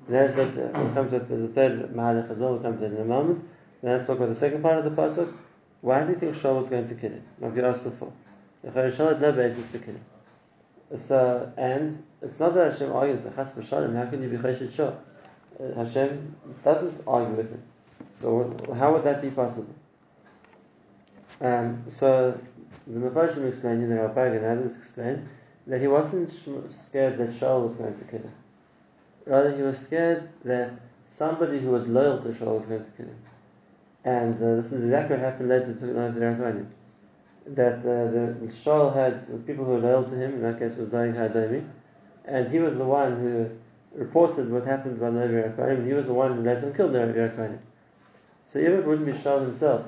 In 0.06 0.14
that 0.14 0.20
respect, 0.36 0.56
uh, 0.56 0.80
we'll 0.80 0.94
come 0.94 1.10
to 1.10 1.16
it, 1.16 1.28
there's 1.28 1.42
a 1.42 1.48
third 1.48 1.90
mahalach 1.94 2.30
as 2.30 2.38
well, 2.38 2.52
we'll 2.52 2.62
come 2.62 2.78
to 2.78 2.84
it 2.84 2.92
in 2.92 3.00
a 3.00 3.04
moment. 3.04 3.44
Then 3.82 3.92
let's 3.92 4.06
talk 4.06 4.16
about 4.18 4.28
the 4.28 4.34
second 4.36 4.62
part 4.62 4.78
of 4.78 4.84
the 4.84 4.90
pasuk. 5.02 5.32
Why 5.80 6.04
do 6.04 6.10
you 6.12 6.18
think 6.18 6.34
Shaul 6.36 6.56
was 6.56 6.68
going 6.68 6.88
to 6.88 6.94
kill 6.94 7.10
him? 7.10 7.22
Like 7.40 7.56
you 7.56 7.64
asked 7.64 7.84
before. 7.84 8.12
The 8.62 8.70
Shaul 8.70 9.08
had 9.08 9.20
no 9.20 9.32
basis 9.32 9.70
to 9.72 9.78
kill 9.78 9.94
him. 9.94 10.04
So, 10.96 11.52
and 11.56 12.02
it's 12.22 12.38
not 12.40 12.54
that 12.54 12.72
Hashem 12.72 12.92
argues, 12.92 13.22
Chas 13.36 13.52
v'shalom, 13.52 13.94
how 13.94 14.10
can 14.10 14.22
you 14.22 14.28
be 14.28 14.36
Chesed 14.36 14.70
Shaul? 14.70 14.96
Uh, 15.60 15.84
Hashem 15.84 16.34
doesn't 16.64 17.02
argue 17.06 17.36
with 17.36 17.50
him. 17.50 17.62
So 18.14 18.56
how 18.76 18.92
would 18.92 19.04
that 19.04 19.22
be 19.22 19.30
possible? 19.30 19.74
Um, 21.40 21.84
so 21.88 22.38
the 22.86 22.98
Mepharshim 22.98 23.46
explain, 23.46 23.82
in 23.82 23.90
the 23.90 23.96
Rabbi 23.96 24.26
and 24.26 24.44
others 24.44 24.76
explain, 24.76 25.28
that 25.66 25.80
he 25.80 25.86
wasn't 25.86 26.32
scared 26.72 27.18
that 27.18 27.30
Shaul 27.30 27.64
was 27.64 27.76
going 27.76 27.96
to 27.96 28.04
kill 28.04 28.20
him. 28.20 28.32
Rather, 29.26 29.54
he 29.54 29.62
was 29.62 29.78
scared 29.78 30.28
that 30.44 30.72
somebody 31.10 31.60
who 31.60 31.70
was 31.70 31.86
loyal 31.86 32.18
to 32.22 32.30
Shaul 32.30 32.56
was 32.56 32.66
going 32.66 32.84
to 32.84 32.90
kill 32.92 33.06
him. 33.06 33.22
And 34.04 34.34
uh, 34.36 34.56
this 34.56 34.72
is 34.72 34.84
exactly 34.84 35.16
what 35.16 35.24
happened 35.24 35.48
later 35.50 35.74
to 35.74 35.86
the. 35.86 36.66
That 37.54 37.78
uh, 37.78 38.10
the, 38.10 38.36
the 38.40 38.52
Shaul 38.52 38.94
had 38.94 39.26
the 39.26 39.38
people 39.38 39.64
who 39.64 39.72
were 39.72 39.78
loyal 39.78 40.04
to 40.04 40.14
him, 40.14 40.34
in 40.34 40.42
that 40.42 40.58
case 40.58 40.76
was 40.76 40.90
Doeg 40.90 41.14
Hadomi, 41.14 41.64
and 42.26 42.50
he 42.50 42.58
was 42.58 42.76
the 42.76 42.84
one 42.84 43.16
who 43.16 43.50
reported 43.94 44.50
what 44.50 44.66
happened 44.66 45.00
by 45.00 45.10
the 45.10 45.20
Rabbanim, 45.20 45.78
and 45.78 45.86
he 45.86 45.94
was 45.94 46.06
the 46.06 46.12
one 46.12 46.36
who 46.36 46.42
later 46.42 46.70
killed 46.76 46.92
the 46.92 46.98
Rabbanim. 46.98 47.58
So 48.46 48.58
even 48.58 48.74
it 48.74 48.84
wouldn't 48.84 49.06
be 49.06 49.12
Shaul 49.12 49.40
himself, 49.40 49.86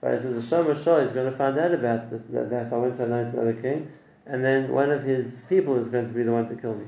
but 0.00 0.14
it 0.14 0.22
says 0.22 0.48
the 0.48 0.56
Shaul 0.56 1.04
is 1.04 1.12
going 1.12 1.30
to 1.30 1.36
find 1.36 1.58
out 1.58 1.72
about 1.72 2.10
that, 2.10 2.32
that, 2.32 2.50
that 2.50 2.72
I 2.72 2.76
went 2.76 2.96
to 2.96 3.04
anoint 3.04 3.34
another 3.34 3.54
king, 3.54 3.92
and 4.26 4.42
then 4.42 4.72
one 4.72 4.90
of 4.90 5.02
his 5.02 5.42
people 5.48 5.76
is 5.76 5.88
going 5.88 6.06
to 6.06 6.14
be 6.14 6.22
the 6.22 6.32
one 6.32 6.48
to 6.48 6.54
kill 6.56 6.74
me. 6.74 6.86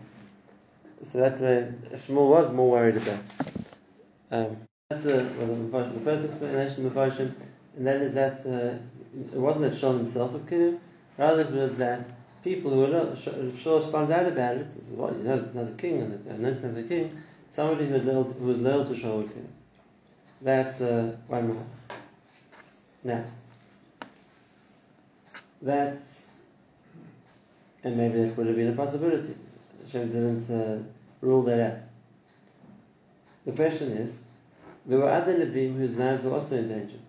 So 1.05 1.19
that 1.19 1.41
way, 1.41 1.73
Shmuel 1.93 2.31
was 2.31 2.53
more 2.53 2.71
worried 2.71 2.97
about. 2.97 3.21
Um, 4.31 4.57
that's 4.91 5.07
uh, 5.07 5.29
well, 5.39 5.85
the, 5.85 5.93
the 5.93 6.01
first 6.01 6.25
explanation 6.25 6.87
of 6.87 6.95
the 6.95 7.01
Mepharshim, 7.01 7.35
and 7.77 7.87
that 7.87 7.97
is 7.97 8.15
that 8.15 8.39
uh, 8.47 8.79
it 9.15 9.39
wasn't 9.39 9.71
that 9.71 9.81
Shaul 9.81 9.99
himself 9.99 10.33
kill 10.49 10.61
him, 10.61 10.81
rather 11.17 11.43
it 11.43 11.51
was 11.51 11.77
that 11.77 12.07
people 12.45 12.71
who 12.71 12.81
were 12.81 12.89
not, 12.89 13.15
Shaul 13.15 13.91
found 13.91 14.13
out 14.13 14.27
about 14.27 14.57
it, 14.57 14.73
says, 14.73 14.85
well, 14.91 15.15
you 15.17 15.25
know, 15.25 15.35
it's 15.35 15.55
not 15.55 15.63
another 15.63 15.77
king, 15.77 16.03
and 16.03 16.25
the 16.25 16.31
anointing 16.31 16.65
of 16.65 16.75
the 16.75 16.83
king, 16.83 17.23
somebody 17.51 17.87
who, 17.87 17.99
loyal, 17.99 18.25
who 18.25 18.47
was 18.47 18.61
loyal 18.61 18.85
to 18.85 18.95
Shaul. 18.95 19.29
That's 20.41 20.81
uh, 20.81 21.17
one 21.27 21.49
more. 21.55 21.67
Now, 23.05 23.25
that's, 25.61 26.35
and 27.83 27.97
maybe 27.97 28.23
that 28.23 28.37
would 28.37 28.47
have 28.47 28.57
been 28.57 28.69
a 28.69 28.77
possibility. 28.77 29.35
Hashem 29.83 30.13
didn't 30.13 30.51
uh, 30.51 30.83
rule 31.21 31.43
that 31.43 31.61
out. 31.61 31.79
The 33.47 33.53
question 33.53 33.93
is, 33.93 34.21
there 34.87 34.99
were 34.99 35.11
other 35.11 35.35
Nevi'im 35.35 35.77
whose 35.77 35.97
lives 35.97 36.25
were 36.25 36.35
also 36.35 36.57
endangered. 36.57 37.01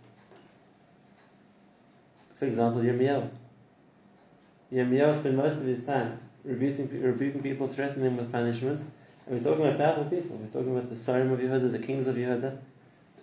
For 2.40 2.46
example, 2.46 2.82
Yirmiyahu. 2.82 3.30
Yirmiyahu 4.74 5.20
spent 5.20 5.36
most 5.36 5.58
of 5.58 5.64
his 5.64 5.84
time 5.84 6.18
rebuking, 6.46 6.90
rebuking 7.02 7.44
people, 7.44 7.68
threatening 7.68 8.06
them 8.06 8.18
with 8.18 8.32
punishment. 8.32 8.82
And 9.26 9.38
we're 9.38 9.44
talking 9.44 9.66
about 9.66 9.78
powerful 9.78 10.06
people. 10.06 10.38
We're 10.38 10.48
talking 10.48 10.76
about 10.76 10.90
the 10.90 10.96
Sarim 10.96 11.34
of 11.34 11.40
Yehuda, 11.40 11.72
the 11.72 11.80
kings 11.80 12.08
of 12.08 12.16
Yehuda. 12.16 12.58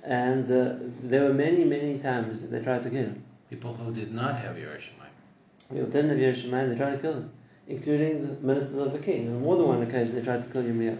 And 0.05 0.45
uh, 0.45 0.75
there 1.03 1.25
were 1.25 1.33
many, 1.33 1.65
many 1.65 1.99
times 1.99 2.43
that 2.43 2.49
they 2.49 2.63
tried 2.63 2.83
to 2.83 2.91
kill 2.91 3.05
him. 3.05 3.25
People 3.49 3.75
who 3.75 3.93
did 3.93 4.13
not 4.13 4.39
have 4.39 4.57
Yerushalayim. 4.57 5.71
People 5.71 5.87
didn't 5.87 6.11
have 6.11 6.19
Yerushalayim, 6.19 6.71
they 6.71 6.77
tried 6.77 6.97
to 6.97 6.99
kill 6.99 7.15
him, 7.15 7.31
including 7.67 8.23
the 8.23 8.47
ministers 8.47 8.77
of 8.77 8.93
the 8.93 8.99
king. 8.99 9.29
On 9.29 9.41
more 9.41 9.57
than 9.57 9.67
one 9.67 9.83
occasion, 9.83 10.15
they 10.15 10.23
tried 10.23 10.45
to 10.45 10.53
kill 10.53 10.63
Yirmiyahu. 10.63 10.99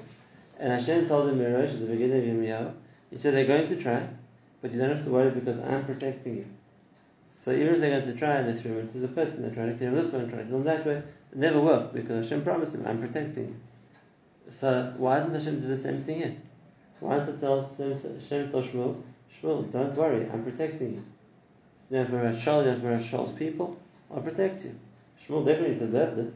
And 0.59 0.73
Hashem 0.73 1.07
told 1.07 1.29
him 1.29 1.39
Mirash 1.39 1.75
at 1.75 1.81
the 1.81 1.87
beginning 1.87 2.31
of 2.31 2.37
Yirmiyahu, 2.37 2.73
He 3.11 3.19
said, 3.19 3.35
They're 3.35 3.47
going 3.47 3.67
to 3.67 3.77
try, 3.77 4.09
but 4.63 4.73
you 4.73 4.79
don't 4.79 4.91
have 4.91 5.05
to 5.05 5.11
worry 5.11 5.31
because 5.31 5.61
I'm 5.61 5.85
protecting 5.85 6.39
you. 6.39 6.47
So 7.47 7.53
even 7.53 7.77
if 7.77 7.81
they're 7.81 8.01
going 8.01 8.13
to 8.13 8.19
try 8.19 8.39
and 8.39 8.49
they 8.49 8.61
threw 8.61 8.73
him 8.73 8.81
into 8.81 8.99
the 8.99 9.07
pit 9.07 9.29
and 9.29 9.45
they 9.45 9.55
try 9.55 9.67
to 9.67 9.75
kill 9.75 9.91
him 9.91 9.95
this 9.95 10.13
way 10.13 10.19
and 10.19 10.29
try 10.29 10.41
to 10.41 10.45
kill 10.47 10.57
him 10.57 10.65
that 10.65 10.85
way, 10.85 10.97
it 10.97 11.39
never 11.39 11.61
worked 11.61 11.95
because 11.95 12.25
Hashem 12.25 12.43
promised 12.43 12.75
him, 12.75 12.85
I'm 12.85 12.99
protecting 13.01 13.45
you. 13.45 13.57
So 14.51 14.93
why 14.97 15.21
didn't 15.21 15.35
Hashem 15.35 15.61
do 15.61 15.69
the 15.69 15.77
same 15.77 16.03
thing 16.03 16.17
here? 16.17 16.37
Why 16.99 17.21
didn't 17.21 17.41
Hashem 17.41 17.49
tell 17.49 17.63
Shmuel, 17.65 19.01
Shmuel, 19.41 19.73
don't 19.73 19.95
worry, 19.95 20.29
I'm 20.29 20.43
protecting 20.43 20.95
you. 20.95 21.05
So 21.89 21.95
you 21.95 21.97
have 21.99 22.11
to 22.11 22.17
Shaul, 22.17 22.65
you 22.65 22.71
have 22.71 22.81
to 22.81 23.17
Shaul's 23.17 23.33
people, 23.33 23.79
I'll 24.13 24.23
protect 24.23 24.65
you. 24.65 24.75
Shmuel 25.25 25.47
definitely 25.47 25.77
deserved 25.77 26.19
it. 26.19 26.35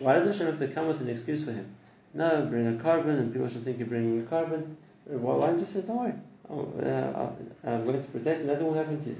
Why 0.00 0.18
does 0.18 0.26
Hashem 0.26 0.48
have 0.48 0.58
to 0.58 0.68
come 0.68 0.88
with 0.88 1.00
an 1.00 1.08
excuse 1.08 1.46
for 1.46 1.52
him? 1.52 1.74
No, 2.12 2.44
bring 2.44 2.66
a 2.66 2.72
korban, 2.72 3.20
and 3.20 3.32
people 3.32 3.48
should 3.48 3.64
think 3.64 3.78
you're 3.78 3.88
bringing 3.88 4.20
a 4.20 4.24
korban. 4.24 4.74
Why, 5.06 5.34
why 5.34 5.46
don't 5.46 5.60
you 5.60 5.64
say, 5.64 5.80
don't 5.80 5.96
worry, 5.96 6.12
I'm, 6.50 6.58
uh, 6.86 7.30
I'm 7.64 7.84
going 7.84 8.02
to 8.02 8.08
protect 8.08 8.42
you, 8.42 8.48
nothing 8.48 8.66
will 8.66 8.74
happen 8.74 9.02
to 9.02 9.08
you. 9.08 9.16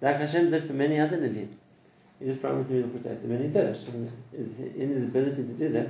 Like 0.00 0.16
Hashem 0.16 0.50
did 0.50 0.64
for 0.64 0.72
many 0.72 1.00
other 1.00 1.18
Nevi'im. 1.18 1.48
He 2.20 2.26
just 2.26 2.40
promised 2.40 2.70
me 2.70 2.82
to 2.82 2.88
protect 2.88 3.22
them, 3.22 3.32
and 3.32 3.44
he 3.44 3.48
did. 3.48 3.76
Is 4.32 4.58
in 4.58 4.90
his 4.90 5.04
ability 5.04 5.44
to 5.44 5.52
do 5.52 5.68
that. 5.70 5.88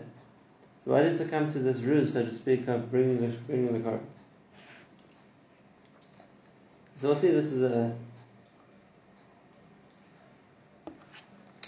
So 0.85 0.93
why 0.93 1.03
does 1.03 1.21
it 1.21 1.31
come 1.31 1.51
to 1.53 1.59
this 1.59 1.81
ruse, 1.81 2.13
so 2.13 2.25
to 2.25 2.33
speak, 2.33 2.69
of 2.69 2.91
bringing 2.91 3.21
the, 3.21 3.29
bringing 3.47 3.73
the 3.73 3.79
korban? 3.81 4.01
So 6.99 7.09
we'll 7.09 7.17
see 7.17 7.31
this 7.31 7.53
is 7.53 7.63
a 7.63 7.95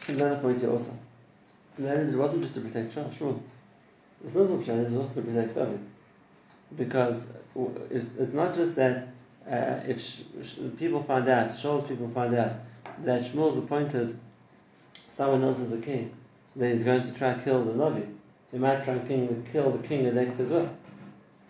another 0.08 0.40
point 0.40 0.60
here 0.60 0.70
also. 0.70 0.92
And 1.76 1.86
that 1.86 1.98
is 1.98 2.14
it 2.14 2.18
wasn't 2.18 2.42
just 2.42 2.54
to 2.54 2.60
protect 2.60 2.94
Shaul, 2.94 3.12
Shmuel. 3.12 3.40
It's 4.24 4.34
not 4.34 4.50
of 4.50 4.60
Shaul, 4.60 4.84
it 4.84 4.90
was 4.90 5.08
also 5.08 5.20
to 5.20 5.26
protect 5.26 5.54
David. 5.54 5.80
Because 6.76 7.26
it's, 7.90 8.06
it's 8.18 8.32
not 8.32 8.54
just 8.54 8.76
that 8.76 9.08
uh, 9.48 9.80
if 9.86 10.00
sh- 10.00 10.22
sh- 10.42 10.58
people 10.78 11.02
find 11.02 11.28
out, 11.28 11.56
Shaul's 11.56 11.86
people 11.86 12.08
find 12.10 12.34
out 12.34 12.52
that 13.04 13.22
Shmuel's 13.22 13.56
appointed 13.56 14.18
someone 15.10 15.42
else 15.44 15.60
as 15.60 15.72
a 15.72 15.78
king, 15.78 16.12
then 16.56 16.72
he's 16.72 16.84
going 16.84 17.02
to 17.02 17.12
try 17.12 17.32
and 17.32 17.44
kill 17.44 17.64
the 17.64 17.72
Navi. 17.72 18.06
He 18.52 18.58
might 18.58 18.84
try 18.84 18.94
and 18.94 19.06
king, 19.06 19.46
kill 19.52 19.70
the 19.70 19.86
king 19.86 20.06
elect 20.06 20.38
as 20.40 20.50
well. 20.50 20.68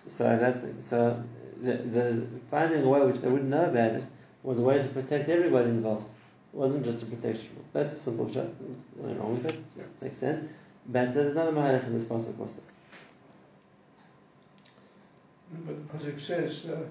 So 0.08 0.36
that's 0.36 0.64
so 0.86 1.22
the, 1.62 1.74
the 1.74 2.26
finding 2.50 2.82
a 2.82 2.88
way 2.88 3.04
which 3.04 3.20
they 3.20 3.28
wouldn't 3.28 3.50
know 3.50 3.64
about 3.64 3.92
it 3.92 4.04
was 4.42 4.58
a 4.58 4.62
way 4.62 4.78
to 4.78 4.88
protect 4.88 5.28
everybody 5.28 5.70
involved. 5.70 6.06
It 6.52 6.56
wasn't 6.56 6.84
just 6.84 7.00
to 7.00 7.06
protect 7.06 7.38
Shmuel. 7.38 7.62
That's 7.72 7.94
a 7.94 7.98
simple 7.98 8.32
shot. 8.32 8.46
Nothing 9.00 9.18
wrong 9.18 9.34
with 9.34 9.46
it. 9.46 9.58
it 9.78 10.02
makes 10.02 10.18
sense. 10.18 10.48
But 10.86 11.14
there's 11.14 11.32
another 11.32 11.52
mahalach 11.52 11.86
in 11.86 11.98
this 11.98 12.10
also. 12.10 12.32
But 15.52 15.90
the 15.90 15.98
pasuk 15.98 16.18
says, 16.18 16.68
uh, 16.68 16.82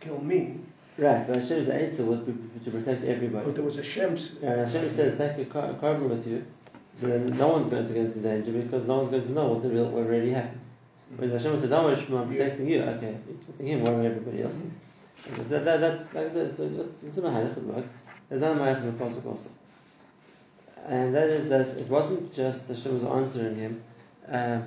kill 0.00 0.20
me. 0.20 0.56
Right, 0.98 1.26
but 1.26 1.36
Hashem's 1.36 1.68
answer 1.68 2.04
was 2.04 2.20
to, 2.20 2.60
to 2.64 2.70
protect 2.70 3.04
everybody. 3.04 3.46
But 3.46 3.54
there 3.54 3.64
was 3.64 3.78
a 3.78 3.82
Shem's. 3.82 4.36
And 4.42 4.60
Hashem 4.60 4.88
says, 4.90 5.14
"Thank 5.16 5.38
you, 5.38 5.46
car- 5.46 5.72
korban 5.74 6.08
with 6.10 6.26
you, 6.26 6.44
so 7.00 7.06
then 7.06 7.36
no 7.38 7.48
one's 7.48 7.68
going 7.68 7.86
to 7.86 7.92
get 7.92 8.06
into 8.06 8.18
danger 8.18 8.52
because 8.52 8.86
no 8.86 8.98
one's 8.98 9.10
going 9.10 9.24
to 9.24 9.32
know 9.32 9.48
what, 9.48 9.62
the 9.62 9.70
real, 9.70 9.88
what 9.88 10.06
really 10.06 10.32
happened. 10.32 10.60
When 11.16 11.30
Hashem 11.30 11.58
said, 11.58 11.70
don't 11.70 11.84
worry, 11.84 11.96
Shmuel, 11.96 12.22
I'm 12.22 12.28
protecting 12.28 12.68
you, 12.68 12.82
okay, 12.82 13.16
you're 13.26 13.38
protecting 13.38 13.66
him, 13.66 13.82
worrying 13.82 14.06
everybody 14.06 14.42
else. 14.42 14.54
Okay, 15.26 15.42
so 15.42 15.48
that, 15.48 15.64
that, 15.64 15.80
that's, 15.80 16.14
like 16.14 16.26
I 16.26 16.32
said, 16.32 16.46
it's 16.48 16.58
a, 16.58 16.80
it's, 16.80 17.02
it's 17.02 17.18
a 17.18 17.22
mahalach, 17.22 17.56
it 17.56 17.62
works. 17.62 17.92
There's 18.28 18.42
another 18.42 18.60
mahalach 18.60 18.82
in 18.82 18.98
the 18.98 19.04
Pasuk 19.04 19.26
also. 19.26 19.50
And 20.86 21.14
that 21.14 21.28
is 21.28 21.48
that 21.48 21.68
it 21.68 21.88
wasn't 21.88 22.34
just 22.34 22.68
Hashem 22.68 22.94
was 22.94 23.04
answering 23.04 23.56
him, 23.56 23.82
um, 24.28 24.64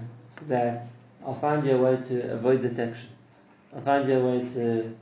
that 0.48 0.86
I'll 1.26 1.34
find 1.34 1.66
you 1.66 1.76
a 1.76 1.78
way 1.78 2.02
to 2.08 2.34
avoid 2.34 2.62
detection. 2.62 3.10
I'll 3.76 3.82
find 3.82 4.08
you 4.08 4.20
a 4.20 4.26
way 4.26 4.46
to, 4.54 4.96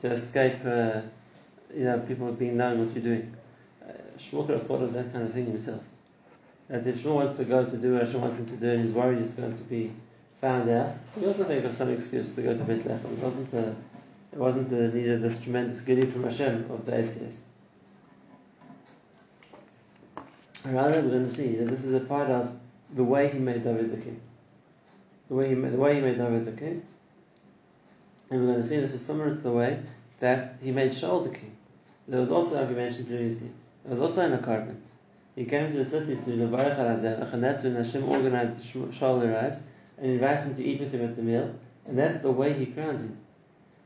to 0.00 0.12
escape, 0.12 0.58
uh, 0.64 1.00
you 1.74 1.84
know, 1.84 1.98
people 2.00 2.30
being 2.32 2.56
known 2.56 2.84
what 2.84 2.94
you're 2.94 3.04
doing. 3.04 3.34
Uh, 3.82 3.92
Shmuel 4.18 4.46
could 4.46 4.58
have 4.58 4.66
thought 4.66 4.82
of 4.82 4.92
that 4.92 5.12
kind 5.12 5.24
of 5.24 5.32
thing 5.32 5.46
himself. 5.46 5.82
That 6.68 6.86
if 6.86 7.02
Shmuel 7.02 7.14
wants 7.14 7.38
to 7.38 7.44
go 7.44 7.64
to 7.64 7.76
do 7.76 7.94
what 7.94 8.02
Hashem 8.02 8.20
wants 8.20 8.36
him 8.36 8.46
to 8.46 8.56
do 8.56 8.70
and 8.70 8.84
he's 8.84 8.92
worried 8.92 9.20
he's 9.20 9.32
going 9.32 9.56
to 9.56 9.62
be 9.64 9.92
found 10.42 10.68
out, 10.68 10.94
he 11.18 11.26
also 11.26 11.44
think 11.44 11.64
of 11.64 11.74
some 11.74 11.90
excuse 11.90 12.34
to 12.34 12.42
go 12.42 12.56
to 12.56 12.64
Beis 12.64 12.84
Bethlehem. 12.86 13.12
It 13.12 13.22
wasn't 13.22 13.54
a, 13.54 13.68
it 14.32 14.38
wasn't 14.38 14.72
a, 14.72 14.94
needed 14.94 15.22
this 15.22 15.38
tremendous 15.38 15.80
goodie 15.80 16.06
from 16.06 16.24
Hashem 16.24 16.70
of 16.70 16.84
the 16.84 16.92
ACS. 16.92 17.40
Rather, 20.66 21.00
we're 21.00 21.10
going 21.10 21.28
to 21.28 21.34
see 21.34 21.56
that 21.56 21.68
this 21.68 21.84
is 21.84 21.94
a 21.94 22.00
part 22.00 22.28
of 22.28 22.52
the 22.94 23.04
way 23.04 23.30
he 23.30 23.38
made 23.38 23.64
David 23.64 23.90
the 23.90 23.96
king. 23.96 24.20
The 25.28 25.34
way 25.34 25.48
he 25.48 25.54
made, 25.54 25.72
the 25.72 25.78
way 25.78 25.94
he 25.94 26.00
made 26.02 26.18
David 26.18 26.44
the 26.44 26.52
king. 26.52 26.82
And 28.30 28.40
we're 28.40 28.52
going 28.52 28.62
to 28.62 28.68
see 28.68 28.80
this 28.80 28.94
is 28.94 29.04
similar 29.04 29.34
to 29.34 29.40
the 29.40 29.50
way 29.50 29.80
that 30.20 30.56
he 30.62 30.70
made 30.70 30.92
Shaul 30.92 31.24
the 31.24 31.30
king. 31.30 31.56
There 32.06 32.20
was 32.20 32.30
also, 32.30 32.56
like 32.56 32.68
we 32.68 32.74
mentioned 32.74 33.08
previously, 33.08 33.50
there 33.84 33.92
was 33.92 34.00
also 34.00 34.26
in 34.26 34.32
a 34.32 34.38
korban. 34.38 34.76
He 35.34 35.44
came 35.44 35.72
to 35.72 35.84
the 35.84 35.88
city 35.88 36.16
to 36.16 36.30
Levarach 36.30 36.78
al 36.78 37.32
and 37.32 37.44
that's 37.44 37.62
when 37.62 37.76
Hashem 37.76 38.08
organized 38.08 38.58
Shaul 38.64 39.22
arrives 39.24 39.62
and 39.96 40.10
invites 40.10 40.44
him 40.44 40.56
to 40.56 40.64
eat 40.64 40.80
with 40.80 40.92
him 40.92 41.04
at 41.04 41.16
the 41.16 41.22
meal, 41.22 41.54
and 41.86 41.98
that's 41.98 42.22
the 42.22 42.30
way 42.30 42.52
he 42.52 42.66
crowned 42.66 43.00
him. 43.00 43.18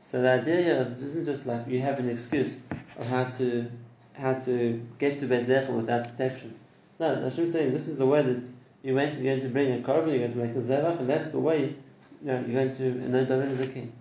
So 0.09 0.21
the 0.21 0.31
idea 0.31 0.61
here 0.61 0.95
isn't 0.95 1.25
just 1.25 1.45
like 1.45 1.67
you 1.67 1.81
have 1.81 1.99
an 1.99 2.09
excuse 2.09 2.61
of 2.97 3.07
how 3.07 3.25
to 3.25 3.69
how 4.13 4.33
to 4.33 4.81
get 4.99 5.19
to 5.19 5.27
Beis 5.27 5.45
Lechem 5.45 5.75
without 5.75 6.03
protection. 6.03 6.55
No, 6.99 7.21
Hashem 7.21 7.45
is 7.45 7.53
saying 7.53 7.73
this 7.73 7.87
is 7.87 7.97
the 7.97 8.05
way 8.05 8.21
that 8.21 8.47
you're 8.83 8.95
going 8.95 9.11
to, 9.11 9.21
you're 9.21 9.35
going 9.35 9.47
to 9.47 9.53
bring 9.53 9.73
a 9.73 9.77
korban, 9.77 10.09
you're 10.09 10.27
going 10.27 10.33
to 10.33 10.37
make 10.37 10.55
a 10.55 10.59
zevach, 10.59 10.99
and 10.99 11.09
that's 11.09 11.31
the 11.31 11.39
way 11.39 11.61
you 11.61 11.75
know, 12.21 12.43
you're 12.47 12.65
going 12.65 12.75
to 12.75 13.05
anoint 13.05 13.27
David 13.27 13.49
as 13.49 13.59
a 13.59 13.67
king. 13.67 13.91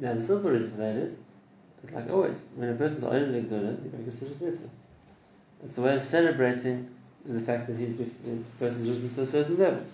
Now 0.00 0.14
the 0.14 0.22
simple 0.22 0.50
reason 0.50 0.70
for 0.70 0.78
that 0.78 0.96
is, 0.96 1.18
it's 1.82 1.92
like 1.92 2.06
oh, 2.08 2.22
always, 2.22 2.46
when 2.54 2.68
a 2.68 2.74
person's 2.74 3.04
oil 3.04 3.26
legdula, 3.26 3.82
you 3.84 3.92
make 3.96 4.06
a 4.06 4.12
such 4.12 4.40
mitzvah. 4.40 4.68
It's 5.64 5.78
a 5.78 5.82
way 5.82 5.96
of 5.96 6.04
celebrating 6.04 6.88
the 7.24 7.40
fact 7.40 7.66
that 7.66 7.76
he's 7.76 7.96
the 7.96 8.06
person's 8.58 8.88
risen 8.88 9.14
to 9.14 9.22
a 9.22 9.26
certain 9.26 9.58
level. 9.58 9.84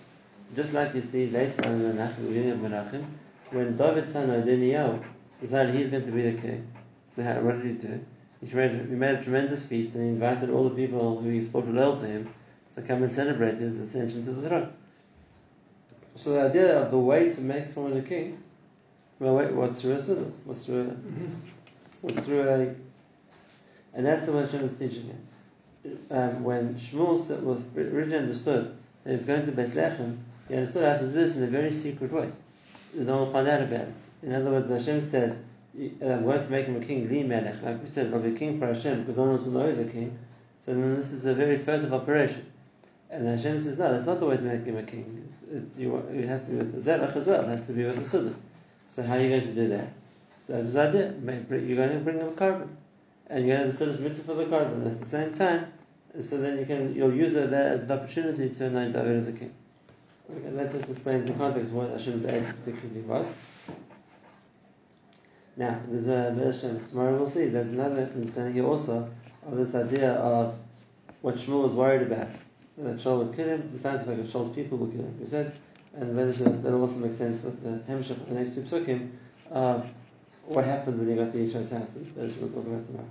Just 0.55 0.73
like 0.73 0.93
you 0.93 1.01
see 1.01 1.29
later 1.29 1.67
on 1.67 1.81
in 1.81 1.95
the 1.95 2.13
beginning 2.27 2.51
of 2.51 2.59
Melachim, 2.59 3.05
when 3.51 3.77
David's 3.77 4.13
son 4.13 4.29
Adoniyahu 4.29 5.03
decided 5.41 5.73
he's 5.73 5.87
going 5.87 6.03
to 6.03 6.11
be 6.11 6.29
the 6.29 6.41
king. 6.41 6.67
So 7.07 7.23
how, 7.23 7.39
what 7.41 7.61
did 7.61 7.65
he 7.65 7.73
do? 7.73 8.05
He 8.45 8.53
made, 8.53 8.71
he 8.71 8.95
made 8.95 9.15
a 9.15 9.23
tremendous 9.23 9.65
feast 9.65 9.95
and 9.95 10.03
he 10.03 10.09
invited 10.09 10.49
all 10.49 10.67
the 10.67 10.75
people 10.75 11.21
who 11.21 11.29
he 11.29 11.45
thought 11.45 11.65
were 11.65 11.73
loyal 11.73 11.97
to 11.97 12.05
him 12.05 12.29
to 12.75 12.81
come 12.81 13.01
and 13.03 13.11
celebrate 13.11 13.55
his 13.55 13.79
ascension 13.79 14.23
to 14.25 14.31
the 14.31 14.47
throne. 14.47 14.73
So 16.15 16.33
the 16.33 16.41
idea 16.41 16.79
of 16.79 16.91
the 16.91 16.97
way 16.97 17.31
to 17.33 17.41
make 17.41 17.71
someone 17.71 17.97
a 17.97 18.01
king, 18.01 18.42
well, 19.23 19.35
way 19.35 19.51
was 19.51 19.81
through 19.81 19.93
a 19.93 20.01
sunnah, 20.01 20.31
was 20.45 20.65
through 20.65 20.81
a, 20.81 22.05
was 22.05 22.25
through 22.25 22.41
a, 22.41 22.75
and 23.93 24.05
that's 24.05 24.25
the 24.25 24.33
way 24.33 24.41
Hashem 24.41 24.65
is 24.65 24.75
teaching 24.75 25.05
him. 25.05 25.27
Um, 26.11 26.43
when 26.43 26.75
Shmuel 26.75 27.41
was 27.41 27.61
originally 27.77 28.17
understood 28.17 28.75
that 29.03 29.09
he 29.09 29.15
was 29.15 29.23
going 29.23 29.45
to 29.45 29.51
Beis 29.53 29.75
Lechem, 29.75 30.17
he 30.49 30.55
understood 30.55 30.83
how 30.83 30.97
to 30.97 31.07
do 31.07 31.13
this 31.13 31.37
in 31.37 31.43
a 31.43 31.47
very 31.47 31.71
secret 31.71 32.11
way. 32.11 32.29
You 32.93 33.05
don't 33.05 33.31
find 33.31 33.47
out 33.47 33.61
about 33.61 33.87
it. 33.87 33.93
In 34.23 34.33
other 34.33 34.51
words, 34.51 34.69
Hashem 34.69 35.01
said, 35.01 35.43
I'm 35.73 36.23
going 36.23 36.43
to 36.43 36.49
make 36.49 36.65
him 36.65 36.81
a 36.81 36.85
king, 36.85 37.09
Li 37.09 37.23
Melech. 37.23 37.63
Like 37.63 37.81
we 37.81 37.87
said, 37.87 38.13
I'll 38.13 38.19
be 38.19 38.35
a 38.35 38.37
king 38.37 38.59
for 38.59 38.67
Hashem 38.67 39.01
because 39.01 39.15
no 39.15 39.23
one 39.23 39.31
else 39.37 39.45
will 39.45 39.53
know 39.53 39.67
he's 39.67 39.79
a 39.79 39.85
king. 39.85 40.17
So 40.65 40.73
then 40.73 40.95
this 40.95 41.11
is 41.11 41.25
a 41.25 41.33
very 41.33 41.57
furtive 41.57 41.93
operation. 41.93 42.45
And 43.09 43.27
Hashem 43.27 43.61
says, 43.61 43.77
no, 43.77 43.91
that's 43.91 44.05
not 44.05 44.19
the 44.19 44.25
way 44.25 44.37
to 44.37 44.43
make 44.43 44.65
him 44.65 44.77
a 44.77 44.83
king. 44.83 45.27
It's, 45.29 45.43
it's, 45.51 45.77
you, 45.77 45.95
it 46.13 46.27
has 46.27 46.45
to 46.45 46.51
be 46.51 46.57
with 46.57 46.73
the 46.73 46.91
zevach 46.91 47.15
as 47.15 47.27
well. 47.27 47.41
It 47.41 47.47
has 47.47 47.65
to 47.67 47.73
be 47.73 47.85
with 47.85 47.97
the 47.97 48.05
Sunnah. 48.05 48.35
So 48.95 49.01
how 49.03 49.15
are 49.15 49.21
you 49.21 49.29
going 49.29 49.41
to 49.41 49.53
do 49.53 49.67
that? 49.69 49.89
So 50.45 50.61
his 50.63 50.75
idea, 50.75 51.13
you're 51.49 51.75
going 51.75 51.93
to 51.93 51.99
bring 52.03 52.19
him 52.19 52.31
korban. 52.33 52.67
And 53.27 53.47
you're 53.47 53.55
going 53.55 53.71
to 53.71 53.71
have 53.71 53.75
Sunnah's 53.75 53.99
mitzvah 53.99 54.23
for 54.23 54.33
the. 54.35 54.43
And 54.43 54.87
at 54.87 54.99
the 54.99 55.05
same 55.05 55.33
time, 55.33 55.71
so 56.19 56.37
then 56.37 56.59
you 56.59 56.65
can, 56.65 56.93
you'll 56.93 57.13
use 57.13 57.35
it 57.35 57.51
as 57.51 57.83
an 57.83 57.91
opportunity 57.91 58.49
to 58.49 58.65
anoint 58.65 58.93
David 58.93 59.17
as 59.17 59.27
a 59.27 59.31
king. 59.31 59.53
Okay, 60.31 60.49
that 60.49 60.71
just 60.71 60.89
explains 60.89 61.27
the 61.27 61.35
context 61.35 61.71
what 61.71 61.89
Hashem's 61.89 62.25
aid 62.25 62.45
particularly 62.45 63.01
was. 63.01 63.33
Now, 65.57 65.79
there's 65.87 66.07
a 66.07 66.33
version, 66.35 66.85
tomorrow 66.87 67.15
we'll 67.15 67.29
see, 67.29 67.47
there's 67.47 67.69
another 67.69 68.09
understanding 68.13 68.53
here 68.53 68.65
also 68.65 69.09
of 69.45 69.57
this 69.57 69.75
idea 69.75 70.13
of 70.13 70.55
what 71.21 71.35
Shmuel 71.35 71.63
was 71.63 71.73
worried 71.73 72.03
about. 72.03 72.31
That 72.77 72.97
Shaul 72.97 73.25
would 73.25 73.35
kill 73.35 73.47
him, 73.47 73.69
the 73.71 73.79
sounds 73.79 74.07
like 74.07 74.17
Shaul's 74.19 74.55
people 74.55 74.77
will 74.79 74.87
kill 74.87 75.01
him, 75.01 75.19
we 75.19 75.27
said. 75.27 75.55
And 75.95 76.17
that 76.17 76.73
also 76.73 76.95
makes 76.95 77.17
sense 77.17 77.43
with 77.43 77.61
the 77.63 77.91
Hemshech 77.91 78.11
of 78.11 78.29
the 78.29 78.35
next 78.35 78.55
two 78.55 78.61
psukim 78.61 79.11
of 79.51 79.87
what 80.45 80.65
happened 80.65 80.97
when 80.99 81.09
he 81.09 81.15
got 81.15 81.31
to 81.31 81.37
Yishai's 81.37 81.71
house, 81.71 81.93
that 81.93 82.37
we'll 82.41 82.49
talk 82.49 82.65
about 82.65 82.85
tomorrow. 82.85 83.07